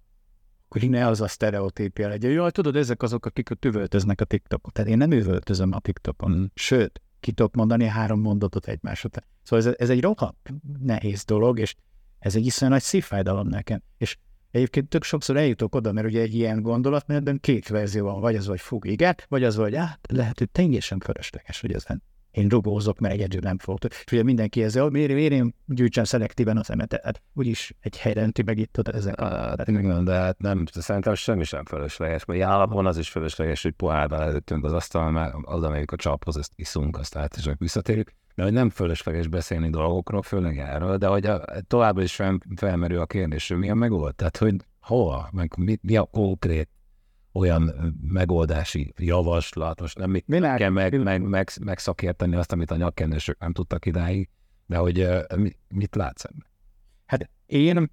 akkor 0.69 0.89
ne 0.89 1.07
az 1.07 1.21
a 1.21 1.27
sztereotípia 1.27 2.07
legyen. 2.07 2.31
Jaj, 2.31 2.51
tudod, 2.51 2.75
ezek 2.75 3.01
azok, 3.01 3.25
akik 3.25 3.65
üvöltöznek 3.65 4.21
a 4.21 4.25
TikTokon. 4.25 4.71
Tehát 4.73 4.89
én 4.89 4.97
nem 4.97 5.11
üvöltözöm 5.11 5.71
a 5.73 5.79
TikTokon. 5.79 6.31
Mm. 6.31 6.43
Sőt, 6.53 7.01
ki 7.19 7.31
tudok 7.31 7.55
mondani 7.55 7.85
három 7.85 8.21
mondatot 8.21 8.67
egymás 8.67 9.03
után. 9.03 9.23
Szóval 9.43 9.67
ez, 9.67 9.75
ez 9.77 9.89
egy 9.89 10.01
rohadt 10.01 10.53
nehéz 10.79 11.23
dolog, 11.23 11.59
és 11.59 11.75
ez 12.19 12.35
egy 12.35 12.45
iszonyat 12.45 12.73
nagy 12.73 12.83
szívfájdalom 12.83 13.47
nekem. 13.47 13.81
És 13.97 14.17
egyébként 14.51 14.89
tök 14.89 15.03
sokszor 15.03 15.37
eljutok 15.37 15.75
oda, 15.75 15.91
mert 15.91 16.07
ugye 16.07 16.21
egy 16.21 16.35
ilyen 16.35 16.61
gondolatmenetben 16.61 17.39
két 17.39 17.67
verzió 17.67 18.05
van, 18.05 18.19
vagy 18.19 18.35
az, 18.35 18.45
hogy 18.45 18.59
fog 18.59 18.85
igen, 18.85 19.15
vagy 19.27 19.43
az, 19.43 19.55
hogy 19.55 19.75
hát 19.75 19.99
lehet, 20.09 20.39
hogy 20.39 20.49
teljesen 20.49 20.99
fölösleges, 20.99 21.61
hogy 21.61 21.73
ezen 21.73 22.03
én 22.31 22.47
rugózok, 22.47 22.99
mert 22.99 23.13
egyedül 23.13 23.39
nem 23.43 23.57
fog. 23.57 23.77
És 23.81 24.11
ugye 24.11 24.23
mindenki 24.23 24.63
ezzel, 24.63 24.83
hogy 24.83 24.91
miért, 24.91 25.13
miért 25.13 25.31
én 25.31 25.55
gyűjtsem 25.65 26.03
szelektíven 26.03 26.57
az 26.57 26.71
emetet? 26.71 27.03
Hát 27.03 27.21
úgyis 27.33 27.73
egy 27.79 27.97
helyre 27.97 28.21
önti 28.21 28.43
meg 28.43 28.57
itt 28.57 28.79
oda 28.79 28.91
ezek. 28.91 29.19
Hát, 29.19 29.67
igen, 29.67 30.03
de 30.03 30.13
hát 30.13 30.39
nem, 30.39 30.65
szerintem 30.71 31.13
semmi 31.13 31.43
sem 31.43 31.65
fölösleges, 31.65 32.25
mert 32.25 32.41
állapon 32.41 32.85
az 32.85 32.97
is 32.97 33.09
fölösleges, 33.09 33.63
hogy 33.63 33.71
pohárban 33.71 34.21
előttünk 34.21 34.65
az 34.65 34.73
asztal, 34.73 35.11
mert 35.11 35.33
az, 35.41 35.63
amelyik 35.63 35.91
a 35.91 35.95
csaphoz, 35.95 36.37
ezt 36.37 36.51
iszunk, 36.55 36.97
azt 36.97 37.15
át 37.15 37.35
is 37.37 37.49
visszatérjük. 37.57 38.11
De 38.35 38.43
hogy 38.43 38.53
nem 38.53 38.69
fölösleges 38.69 39.27
beszélni 39.27 39.69
dolgokról, 39.69 40.21
főleg 40.21 40.57
erről, 40.57 40.97
de 40.97 41.07
hogy 41.07 41.25
a, 41.25 41.45
továbbra 41.67 42.03
is 42.03 42.15
fel, 42.15 42.37
felmerül 42.55 42.99
a 42.99 43.05
kérdés, 43.05 43.47
hogy 43.47 43.57
mi 43.57 43.69
a 43.69 43.75
megold, 43.75 44.15
tehát 44.15 44.37
hogy 44.37 44.55
hova, 44.79 45.29
meg 45.31 45.53
mi, 45.57 45.77
mi 45.81 45.97
a 45.97 46.03
konkrét 46.03 46.69
olyan 47.39 47.95
megoldási 48.01 48.93
javaslat, 48.97 49.81
most 49.81 49.97
nem 49.97 50.09
mi 50.09 50.23
kell 50.27 50.69
meg, 50.69 51.03
meg, 51.03 51.21
meg, 51.21 51.49
megszakérteni 51.61 52.35
azt, 52.35 52.51
amit 52.51 52.71
a 52.71 52.75
nyakkenősök 52.75 53.39
nem 53.39 53.53
tudtak 53.53 53.85
idáig, 53.85 54.29
de 54.65 54.77
hogy 54.77 55.07
mit 55.67 55.95
látsz 55.95 56.23
ebben? 56.23 56.45
Hát 57.05 57.29
én 57.45 57.91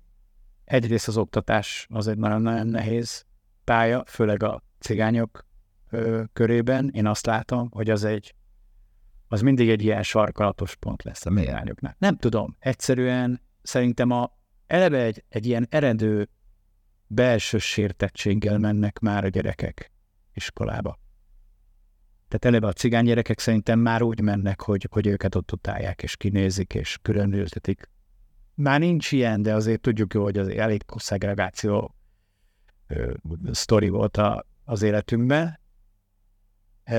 egyrészt 0.65 1.09
az 1.09 1.17
oktatás 1.17 1.87
az 1.91 2.07
egy 2.07 2.19
nagyon-nagyon 2.19 2.67
nehéz 2.67 3.25
pálya, 3.65 4.05
főleg 4.07 4.43
a 4.43 4.63
cigányok 4.79 5.47
ö, 5.91 6.23
körében. 6.33 6.91
Én 6.95 7.07
azt 7.07 7.27
látom, 7.27 7.69
hogy 7.71 7.91
az 7.91 8.05
egy 8.05 8.35
az 9.29 9.41
mindig 9.41 9.69
egy 9.69 9.83
ilyen 9.83 10.03
sarkalatos 10.03 10.75
pont 10.75 11.03
lesz 11.03 11.27
a 11.27 11.31
cigányoknál. 11.31 11.97
Nem 11.99 12.17
tudom, 12.17 12.57
egyszerűen 12.59 13.41
szerintem 13.63 14.11
a 14.11 14.37
eleve 14.67 15.03
egy, 15.03 15.25
egy 15.29 15.47
ilyen 15.47 15.67
eredő 15.71 16.29
belső 17.07 17.59
sértettséggel 17.59 18.59
mennek 18.59 18.99
már 18.99 19.25
a 19.25 19.29
gyerekek 19.29 19.93
iskolába. 20.35 20.99
Tehát 22.29 22.45
eleve 22.45 22.67
a 22.67 22.73
cigány 22.73 23.05
gyerekek 23.05 23.39
szerintem 23.39 23.79
már 23.79 24.03
úgy 24.03 24.21
mennek, 24.21 24.61
hogy, 24.61 24.89
hogy 24.91 25.07
őket 25.07 25.35
ott 25.35 25.53
utálják, 25.53 26.03
és 26.03 26.17
kinézik, 26.17 26.75
és 26.75 26.99
különültetik. 27.03 27.91
Már 28.55 28.81
nincs 28.81 29.13
ilyen, 29.13 29.43
de 29.43 29.55
azért 29.55 29.81
tudjuk 29.81 30.15
jó, 30.15 30.23
hogy 30.23 30.39
az 30.39 30.49
elég 30.49 30.83
szegregáció 30.97 31.95
sztori 33.51 33.89
volt 33.89 34.17
a, 34.17 34.47
az 34.65 34.83
életünkben. 34.83 35.61
E, 36.85 36.99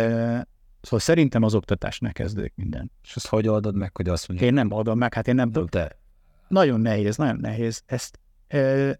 szóval 0.81 0.99
szerintem 0.99 1.43
az 1.43 1.55
oktatásnak 1.55 2.13
kezdődik 2.13 2.53
minden. 2.55 2.91
És 3.03 3.15
azt 3.15 3.27
hogy 3.27 3.47
oldod 3.47 3.75
meg, 3.75 3.95
hogy 3.95 4.09
azt 4.09 4.27
mondja? 4.27 4.47
Én 4.47 4.53
nem 4.53 4.71
oldom 4.71 4.97
meg, 4.97 5.13
hát 5.13 5.27
én 5.27 5.35
nem 5.35 5.51
tudom. 5.51 5.67
Te. 5.67 5.99
Nagyon 6.47 6.79
nehéz, 6.79 7.17
nagyon 7.17 7.37
nehéz. 7.39 7.83
Ezt 7.85 8.19
e, 8.47 8.99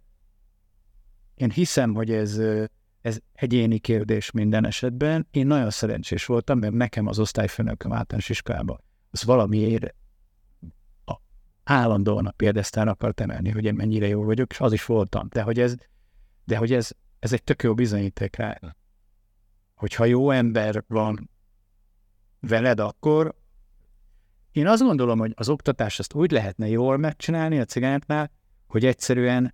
én 1.37 1.51
hiszem, 1.51 1.93
hogy 1.93 2.11
ez, 2.11 2.41
ez 3.01 3.19
egyéni 3.33 3.79
kérdés 3.79 4.31
minden 4.31 4.65
esetben. 4.65 5.27
Én 5.31 5.47
nagyon 5.47 5.69
szerencsés 5.69 6.25
voltam, 6.25 6.59
mert 6.59 6.73
nekem 6.73 7.07
az 7.07 7.19
osztályfőnököm 7.19 7.93
általános 7.93 8.29
iskolában 8.29 8.81
az 9.11 9.23
valamiért 9.23 9.95
a, 11.05 11.13
állandóan 11.63 12.25
a 12.25 12.31
példesztán 12.31 12.87
akart 12.87 13.19
emelni, 13.19 13.49
hogy 13.49 13.65
én 13.65 13.73
mennyire 13.73 14.07
jó 14.07 14.23
vagyok, 14.23 14.51
és 14.51 14.59
az 14.59 14.73
is 14.73 14.85
voltam. 14.85 15.27
De 15.29 15.41
hogy 15.41 15.59
ez, 15.59 15.75
de 16.43 16.57
hogy 16.57 16.73
ez, 16.73 16.91
ez 17.19 17.33
egy 17.33 17.43
tök 17.43 17.63
jó 17.63 17.73
bizonyíték 17.73 18.35
rá. 18.35 18.59
Hogyha 19.75 20.05
jó 20.05 20.31
ember 20.31 20.83
van 20.87 21.29
veled, 22.39 22.79
akkor 22.79 23.35
én 24.51 24.67
azt 24.67 24.81
gondolom, 24.81 25.19
hogy 25.19 25.33
az 25.35 25.49
oktatás 25.49 25.99
azt 25.99 26.13
úgy 26.13 26.31
lehetne 26.31 26.67
jól 26.67 26.97
megcsinálni 26.97 27.59
a 27.59 27.65
cigányoknál, 27.65 28.31
hogy 28.67 28.85
egyszerűen 28.85 29.53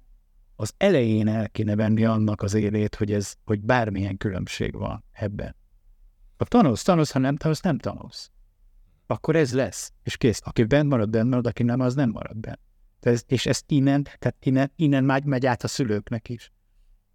az 0.56 0.74
elején 0.78 1.28
el 1.28 1.50
kéne 1.50 1.76
venni 1.76 2.06
annak 2.06 2.42
az 2.42 2.54
élét, 2.54 2.96
hogy, 2.96 3.12
ez, 3.12 3.34
hogy 3.46 3.62
bármilyen 3.62 4.18
különbség 4.18 4.76
van 4.76 5.04
ebben. 5.12 5.56
Ha 6.38 6.46
tanulsz, 6.46 6.84
tanulsz, 6.84 7.12
ha 7.12 7.20
nem 7.20 7.36
tanulsz, 7.36 7.62
nem 7.62 7.78
tanulsz. 7.78 8.32
Akkor 9.08 9.36
ez 9.36 9.54
lesz, 9.54 9.94
és 10.04 10.18
kész. 10.18 10.42
Aki 10.44 10.64
bent 10.64 10.90
marad, 10.90 11.10
bent 11.10 11.30
marad, 11.30 11.48
aki 11.48 11.64
nem, 11.64 11.80
az 11.80 11.96
nem 11.96 12.10
marad 12.10 12.38
bent. 12.38 12.60
Ez, 13.00 13.24
és 13.28 13.46
ezt 13.46 13.72
innen, 13.72 14.04
tehát 14.04 14.36
innen, 14.40 14.72
innen 14.76 15.04
megy, 15.04 15.26
megy 15.26 15.46
át 15.46 15.64
a 15.64 15.68
szülőknek 15.68 16.30
is. 16.30 16.52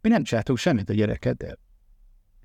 Mi 0.01 0.09
nem 0.09 0.22
csináltunk 0.22 0.59
semmit 0.59 0.90
a 0.90 0.92
gyerekeddel. 0.92 1.59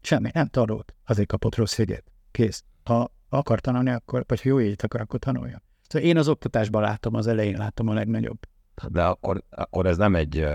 Semmi, 0.02 0.30
nem 0.34 0.48
tanult. 0.48 0.96
Azért 1.06 1.28
kapott 1.28 1.56
rossz 1.56 1.78
jegyet. 1.78 2.12
Kész. 2.32 2.64
Ha 2.84 3.16
akar 3.30 3.60
tanulni, 3.60 3.90
akkor, 3.90 4.24
vagy 4.28 4.42
ha 4.42 4.50
jó 4.50 4.60
jegyet 4.60 4.84
akar, 4.84 5.02
akkor 5.02 5.20
tanulja. 5.20 5.62
Szóval 5.88 6.08
én 6.08 6.18
az 6.18 6.28
oktatásban 6.28 6.82
látom, 6.82 7.16
az 7.16 7.28
elején 7.28 7.58
látom 7.58 7.88
a 7.88 7.94
legnagyobb. 7.94 8.40
De 8.88 9.04
akkor, 9.04 9.44
akkor 9.50 9.86
ez 9.86 9.98
nem 9.98 10.16
egy 10.16 10.46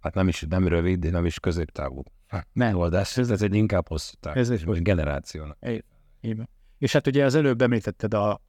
hát 0.00 0.14
nem 0.14 0.28
is 0.28 0.44
nem 0.48 0.68
rövid, 0.68 1.10
nem 1.10 1.26
is 1.26 1.40
középtávú 1.40 2.02
megoldás, 2.52 3.16
ez, 3.16 3.30
ez 3.30 3.42
egy 3.42 3.54
inkább 3.54 3.88
hosszú 3.88 4.14
távú, 4.20 4.38
ez 4.38 4.50
egy 4.50 4.82
generációnak. 4.82 5.58
Igen. 6.20 6.48
És 6.78 6.92
hát 6.92 7.06
ugye 7.06 7.24
az 7.24 7.34
előbb 7.34 7.62
említetted 7.62 8.14
a 8.14 8.40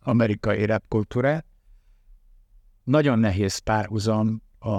amerikai 0.00 0.64
rap 0.64 0.84
kultúrát, 0.88 1.46
nagyon 2.84 3.18
nehéz 3.18 3.58
párhuzam 3.58 4.42
a, 4.58 4.70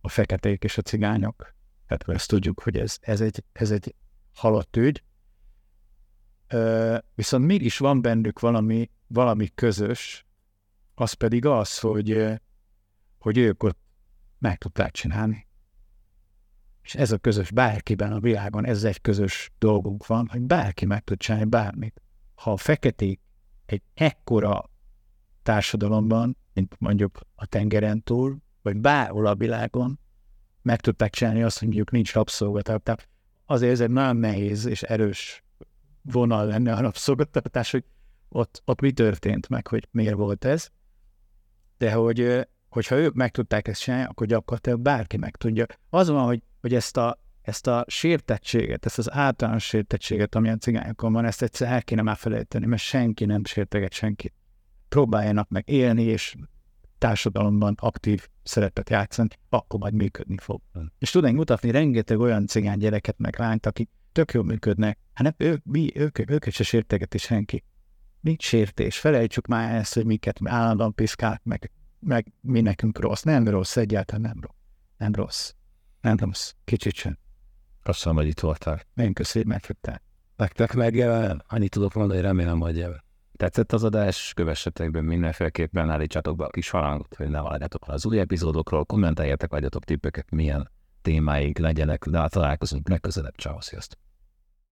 a 0.00 0.08
feketék 0.08 0.64
és 0.64 0.78
a 0.78 0.82
cigányok. 0.82 1.54
Tehát 1.86 2.08
ezt 2.08 2.28
tudjuk, 2.28 2.60
hogy 2.60 2.76
ez, 2.76 2.96
ez, 3.00 3.20
egy, 3.20 3.44
ez 3.52 3.70
egy 3.70 3.94
halott 4.34 4.76
ügy. 4.76 5.02
Ö, 6.48 6.98
viszont 7.14 7.46
mégis 7.46 7.78
van 7.78 8.02
bennük 8.02 8.40
valami, 8.40 8.90
valami 9.06 9.50
közös, 9.54 10.26
az 10.94 11.12
pedig 11.12 11.46
az, 11.46 11.78
hogy, 11.78 12.38
hogy 13.18 13.38
ők 13.38 13.62
ott 13.62 13.78
meg 14.38 14.58
tudták 14.58 14.90
csinálni. 14.90 15.46
És 16.82 16.94
ez 16.94 17.12
a 17.12 17.18
közös, 17.18 17.50
bárkiben 17.50 18.12
a 18.12 18.20
világon, 18.20 18.66
ez 18.66 18.84
egy 18.84 19.00
közös 19.00 19.52
dolgunk 19.58 20.06
van, 20.06 20.28
hogy 20.28 20.40
bárki 20.40 20.86
meg 20.86 21.04
tud 21.04 21.18
csinálni 21.18 21.48
bármit. 21.48 22.02
Ha 22.34 22.52
a 22.52 22.56
feketék 22.56 23.20
egy 23.66 23.82
ekkora 23.94 24.70
társadalomban, 25.42 26.36
mint 26.52 26.76
mondjuk 26.78 27.20
a 27.34 27.46
tengeren 27.46 28.02
túl, 28.02 28.38
vagy 28.62 28.76
bárhol 28.76 29.26
a 29.26 29.34
világon, 29.34 30.00
meg 30.62 30.80
tudták 30.80 31.10
csinálni 31.10 31.42
azt, 31.42 31.58
hogy 31.58 31.66
mondjuk 31.66 31.90
nincs 31.90 32.12
rabszolgatartás. 32.12 33.08
Azért 33.46 33.72
ez 33.72 33.80
egy 33.80 33.90
nagyon 33.90 34.16
nehéz 34.16 34.64
és 34.64 34.82
erős 34.82 35.44
vonal 36.02 36.46
lenne 36.46 36.74
a 36.74 36.80
rabszolgatartás, 36.80 37.70
hogy 37.70 37.84
ott, 38.28 38.62
ott 38.64 38.80
mi 38.80 38.92
történt 38.92 39.48
meg, 39.48 39.66
hogy 39.66 39.88
miért 39.90 40.14
volt 40.14 40.44
ez. 40.44 40.70
De 41.78 41.92
hogy 41.92 42.48
hogyha 42.68 42.96
ők 42.96 43.14
meg 43.14 43.30
tudták 43.30 43.68
ezt 43.68 43.80
csinálni, 43.80 44.06
akkor 44.06 44.26
gyakorlatilag 44.26 44.80
bárki 44.80 45.16
meg 45.16 45.36
tudja. 45.36 45.66
Az 45.90 46.08
van, 46.08 46.24
hogy, 46.24 46.42
hogy 46.60 46.74
ezt, 46.74 46.96
a, 46.96 47.18
ezt 47.42 47.66
a 47.66 47.84
sértettséget, 47.88 48.86
ezt 48.86 48.98
az 48.98 49.12
általános 49.12 49.64
sértettséget, 49.64 50.34
ami 50.34 50.48
a 50.48 50.56
cigányokon 50.56 51.12
van, 51.12 51.24
ezt 51.24 51.42
egyszer 51.42 51.72
el 51.72 51.82
kéne 51.82 52.02
már 52.02 52.16
felejteni, 52.16 52.66
mert 52.66 52.82
senki 52.82 53.24
nem 53.24 53.44
sérteget 53.44 53.92
senkit. 53.92 54.34
Próbáljanak 54.88 55.48
meg 55.48 55.68
élni, 55.68 56.02
és 56.02 56.36
társadalomban 56.98 57.74
aktív 57.80 58.28
szerepet 58.42 58.90
játszani, 58.90 59.28
akkor 59.48 59.80
majd 59.80 59.94
működni 59.94 60.36
fog. 60.40 60.60
Hmm. 60.72 60.92
És 60.98 61.10
tudnék 61.10 61.34
mutatni 61.34 61.70
rengeteg 61.70 62.20
olyan 62.20 62.46
cigány 62.46 62.78
gyereket 62.78 63.18
meg 63.18 63.38
lányt, 63.38 63.66
akik 63.66 63.90
tök 64.12 64.32
jól 64.32 64.44
működnek. 64.44 64.98
Hát 65.14 65.22
nem, 65.22 65.50
ők, 65.50 65.64
mi, 65.64 65.90
ők, 65.94 66.30
ők 66.30 66.44
se 66.50 66.62
sértegeti 66.62 67.18
senki. 67.18 67.64
Nincs 68.20 68.44
sértés. 68.44 68.98
Felejtsük 68.98 69.46
már 69.46 69.74
ezt, 69.74 69.94
hogy 69.94 70.04
miket 70.04 70.38
állandóan 70.44 70.94
piszkálnak, 70.94 71.40
meg 71.44 71.70
meg 72.00 72.32
mi 72.40 72.60
nekünk 72.60 73.00
rossz. 73.00 73.22
Nem 73.22 73.48
rossz, 73.48 73.76
egyáltalán 73.76 74.20
nem 74.20 74.40
rossz. 74.40 74.56
Nem 74.96 75.14
rossz. 75.14 75.52
Nem 76.00 76.16
rossz. 76.16 76.52
Kicsit 76.64 76.94
sem. 76.94 77.18
Köszönöm, 77.82 78.18
hogy 78.18 78.26
itt 78.26 78.40
voltál. 78.40 78.80
Én 78.96 79.12
köszönöm, 79.12 79.48
hogy 79.48 79.60
megjöttél. 79.60 80.00
Nektek 80.36 80.74
meg 80.74 80.96
annyit 81.46 81.70
tudok 81.70 81.94
mondani, 81.94 82.20
remélem, 82.20 82.60
hogy 82.60 82.86
tetszett 83.36 83.72
az 83.72 83.84
adás, 83.84 84.32
kövessetek 84.34 84.90
be 84.90 85.00
mindenféleképpen, 85.00 85.90
állítsátok 85.90 86.36
be 86.36 86.44
a 86.44 86.48
kis 86.48 86.70
halangot, 86.70 87.14
hogy 87.14 87.28
ne 87.28 87.42
várjátok 87.42 87.88
az 87.88 88.06
új 88.06 88.18
epizódokról, 88.18 88.84
kommenteljetek, 88.84 89.52
adjatok 89.52 89.84
tippeket, 89.84 90.30
milyen 90.30 90.70
témáig 91.02 91.58
legyenek, 91.58 92.04
de 92.06 92.28
találkozunk 92.28 92.88
legközelebb. 92.88 93.34
Ciao, 93.36 93.60
sziasztok! 93.60 94.07